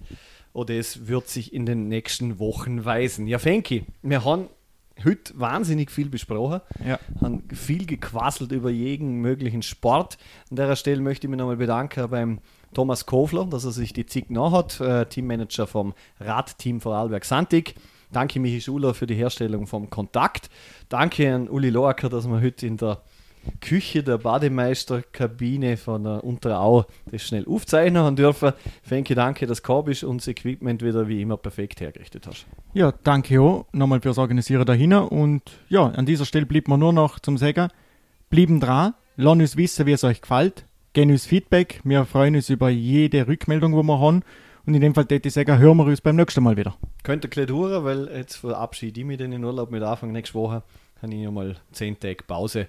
[0.54, 3.28] Oder es wird sich in den nächsten Wochen weisen.
[3.28, 4.48] Ja, Fenki, wir haben
[5.06, 7.00] heute wahnsinnig viel besprochen, Ja.
[7.22, 10.18] haben viel gequasselt über jeden möglichen Sport.
[10.50, 12.40] An der Stelle möchte ich mich nochmal bedanken beim
[12.74, 17.76] Thomas Kofler, dass er sich die Zeit genommen hat, äh, Teammanager vom Radteam Vorarlberg Santig.
[18.12, 20.50] Danke Michi Schuler für die Herstellung vom Kontakt.
[20.90, 23.02] Danke an Uli Loacker, dass wir heute in der
[23.62, 28.54] Küche der Bademeisterkabine von der Unterau das schnell aufzeichnen haben dürfen.
[28.84, 32.46] Fenke, danke, dass bist und das Equipment wieder wie immer perfekt hergerichtet hast.
[32.74, 34.94] Ja, danke auch nochmal fürs Organisieren dahin.
[34.94, 37.70] Und ja, an dieser Stelle bleibt mir nur noch zum Sagen,
[38.30, 40.66] blieben dran, lasst uns wissen, wie es euch gefällt,
[41.00, 44.22] geben uns Feedback, wir freuen uns über jede Rückmeldung, die wir haben.
[44.66, 46.76] Und in dem Fall täte ich sagen, hören wir uns beim nächsten Mal wieder.
[47.04, 50.34] Könnte ein bisschen dauern, weil jetzt verabschiede ich mich in den Urlaub mit Anfang nächste
[50.34, 50.62] Woche.
[51.02, 52.68] Habe ich mal 10 Tage Pause.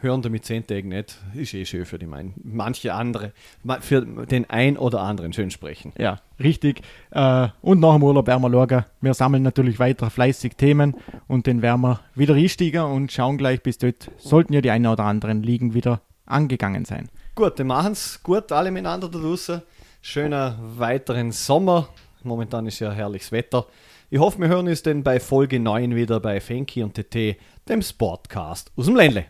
[0.00, 1.18] Hören damit 10 Tage nicht.
[1.34, 3.32] Ist eh schön für die mein, manche andere,
[3.80, 5.92] für den ein oder anderen schön sprechen.
[5.98, 6.82] Ja, richtig.
[7.10, 8.84] Äh, und nach dem Urlaub werden wir schauen.
[9.00, 10.94] Wir sammeln natürlich weiter fleißig Themen
[11.26, 14.08] und dann werden wir wieder einsteigen und schauen gleich bis dort.
[14.18, 17.08] Sollten ja die einen oder anderen Ligen wieder angegangen sein.
[17.34, 19.60] Gut, dann machen es gut alle miteinander da draußen.
[20.00, 21.88] Schöner weiteren Sommer.
[22.22, 23.66] Momentan ist ja herrliches Wetter.
[24.08, 27.36] Ich hoffe, wir hören uns dann bei Folge 9 wieder bei Fenki und TT,
[27.68, 29.26] dem Sportcast aus dem Ländle.